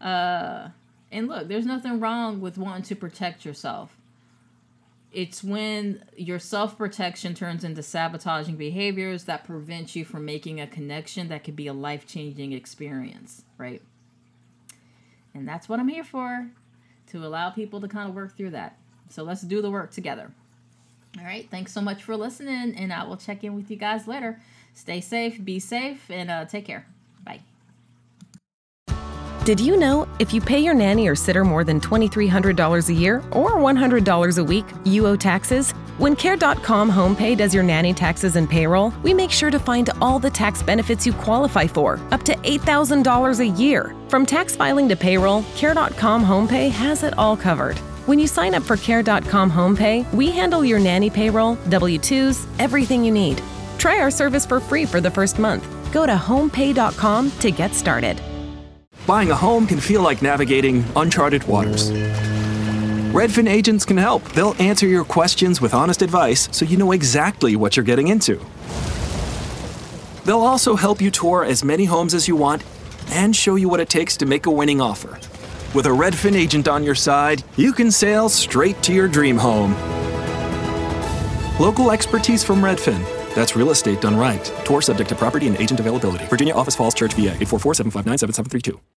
Uh 0.00 0.68
and 1.12 1.28
look, 1.28 1.48
there's 1.48 1.66
nothing 1.66 2.00
wrong 2.00 2.40
with 2.40 2.58
wanting 2.58 2.82
to 2.84 2.96
protect 2.96 3.44
yourself 3.44 3.96
it's 5.16 5.42
when 5.42 6.04
your 6.14 6.38
self 6.38 6.76
protection 6.76 7.32
turns 7.32 7.64
into 7.64 7.82
sabotaging 7.82 8.56
behaviors 8.56 9.24
that 9.24 9.44
prevents 9.44 9.96
you 9.96 10.04
from 10.04 10.26
making 10.26 10.60
a 10.60 10.66
connection 10.66 11.28
that 11.28 11.42
could 11.42 11.56
be 11.56 11.66
a 11.66 11.72
life 11.72 12.06
changing 12.06 12.52
experience, 12.52 13.42
right? 13.56 13.80
And 15.32 15.48
that's 15.48 15.70
what 15.70 15.80
I'm 15.80 15.88
here 15.88 16.04
for 16.04 16.50
to 17.08 17.24
allow 17.24 17.48
people 17.48 17.80
to 17.80 17.88
kind 17.88 18.10
of 18.10 18.14
work 18.14 18.36
through 18.36 18.50
that. 18.50 18.78
So 19.08 19.22
let's 19.22 19.40
do 19.40 19.62
the 19.62 19.70
work 19.70 19.90
together. 19.90 20.32
All 21.18 21.24
right. 21.24 21.48
Thanks 21.50 21.72
so 21.72 21.80
much 21.80 22.02
for 22.02 22.16
listening, 22.16 22.74
and 22.76 22.92
I 22.92 23.04
will 23.04 23.16
check 23.16 23.42
in 23.42 23.54
with 23.54 23.70
you 23.70 23.76
guys 23.76 24.06
later. 24.06 24.40
Stay 24.74 25.00
safe, 25.00 25.42
be 25.42 25.58
safe, 25.58 26.10
and 26.10 26.30
uh, 26.30 26.44
take 26.44 26.66
care. 26.66 26.86
Bye. 27.24 27.40
Did 29.44 29.60
you 29.60 29.76
know 29.76 30.06
if 30.18 30.34
you 30.34 30.40
pay 30.40 30.58
your 30.58 30.74
nanny 30.74 31.08
or 31.08 31.14
sitter 31.14 31.44
more 31.44 31.64
than 31.64 31.80
$2,300 31.80 32.88
a 32.88 32.92
year 32.92 33.18
or 33.32 33.52
$100 33.52 34.38
a 34.38 34.44
week, 34.44 34.64
you 34.84 35.06
owe 35.06 35.16
taxes? 35.16 35.72
When 35.98 36.14
Care.com 36.14 36.90
HomePay 36.90 37.38
does 37.38 37.54
your 37.54 37.62
nanny 37.62 37.94
taxes 37.94 38.36
and 38.36 38.50
payroll, 38.50 38.92
we 39.02 39.14
make 39.14 39.30
sure 39.30 39.50
to 39.50 39.58
find 39.58 39.88
all 40.02 40.18
the 40.18 40.28
tax 40.28 40.62
benefits 40.62 41.06
you 41.06 41.14
qualify 41.14 41.66
for, 41.66 41.98
up 42.10 42.22
to 42.24 42.34
$8,000 42.36 43.40
a 43.40 43.46
year. 43.46 43.94
From 44.08 44.26
tax 44.26 44.54
filing 44.54 44.90
to 44.90 44.96
payroll, 44.96 45.42
Care.com 45.54 46.22
HomePay 46.22 46.70
has 46.70 47.02
it 47.02 47.16
all 47.16 47.36
covered. 47.36 47.80
When 48.06 48.20
you 48.20 48.28
sign 48.28 48.54
up 48.54 48.62
for 48.62 48.76
Care.com 48.76 49.50
HomePay, 49.50 50.14
we 50.14 50.30
handle 50.30 50.64
your 50.64 50.78
nanny 50.78 51.10
payroll, 51.10 51.56
W 51.68 51.98
2s, 51.98 52.46
everything 52.60 53.04
you 53.04 53.10
need. 53.10 53.42
Try 53.78 53.98
our 53.98 54.12
service 54.12 54.46
for 54.46 54.60
free 54.60 54.86
for 54.86 55.00
the 55.00 55.10
first 55.10 55.40
month. 55.40 55.66
Go 55.92 56.06
to 56.06 56.14
homepay.com 56.14 57.32
to 57.32 57.50
get 57.50 57.74
started. 57.74 58.20
Buying 59.08 59.32
a 59.32 59.34
home 59.34 59.66
can 59.66 59.80
feel 59.80 60.02
like 60.02 60.22
navigating 60.22 60.84
uncharted 60.94 61.42
waters. 61.48 61.90
Redfin 63.10 63.48
agents 63.48 63.84
can 63.84 63.96
help. 63.96 64.22
They'll 64.34 64.54
answer 64.60 64.86
your 64.86 65.04
questions 65.04 65.60
with 65.60 65.74
honest 65.74 66.00
advice 66.00 66.48
so 66.52 66.64
you 66.64 66.76
know 66.76 66.92
exactly 66.92 67.56
what 67.56 67.76
you're 67.76 67.82
getting 67.82 68.06
into. 68.06 68.40
They'll 70.24 70.42
also 70.42 70.76
help 70.76 71.00
you 71.00 71.10
tour 71.10 71.44
as 71.44 71.64
many 71.64 71.86
homes 71.86 72.14
as 72.14 72.28
you 72.28 72.36
want 72.36 72.62
and 73.10 73.34
show 73.34 73.56
you 73.56 73.68
what 73.68 73.80
it 73.80 73.88
takes 73.88 74.16
to 74.18 74.26
make 74.26 74.46
a 74.46 74.50
winning 74.50 74.80
offer. 74.80 75.18
With 75.76 75.84
a 75.84 75.90
Redfin 75.90 76.34
agent 76.34 76.68
on 76.68 76.82
your 76.82 76.94
side, 76.94 77.44
you 77.58 77.70
can 77.70 77.90
sail 77.90 78.30
straight 78.30 78.82
to 78.82 78.94
your 78.94 79.08
dream 79.08 79.36
home. 79.36 79.74
Local 81.60 81.90
expertise 81.90 82.42
from 82.42 82.62
Redfin. 82.62 83.04
That's 83.34 83.54
real 83.56 83.68
estate 83.68 84.00
done 84.00 84.16
right. 84.16 84.42
Tour 84.64 84.80
subject 84.80 85.10
to 85.10 85.14
property 85.14 85.48
and 85.48 85.56
agent 85.58 85.78
availability. 85.78 86.24
Virginia 86.28 86.54
Office 86.54 86.76
Falls 86.76 86.94
Church, 86.94 87.12
VA, 87.12 87.32
844 87.32 87.74
759 87.74 88.16
7732. 88.16 88.80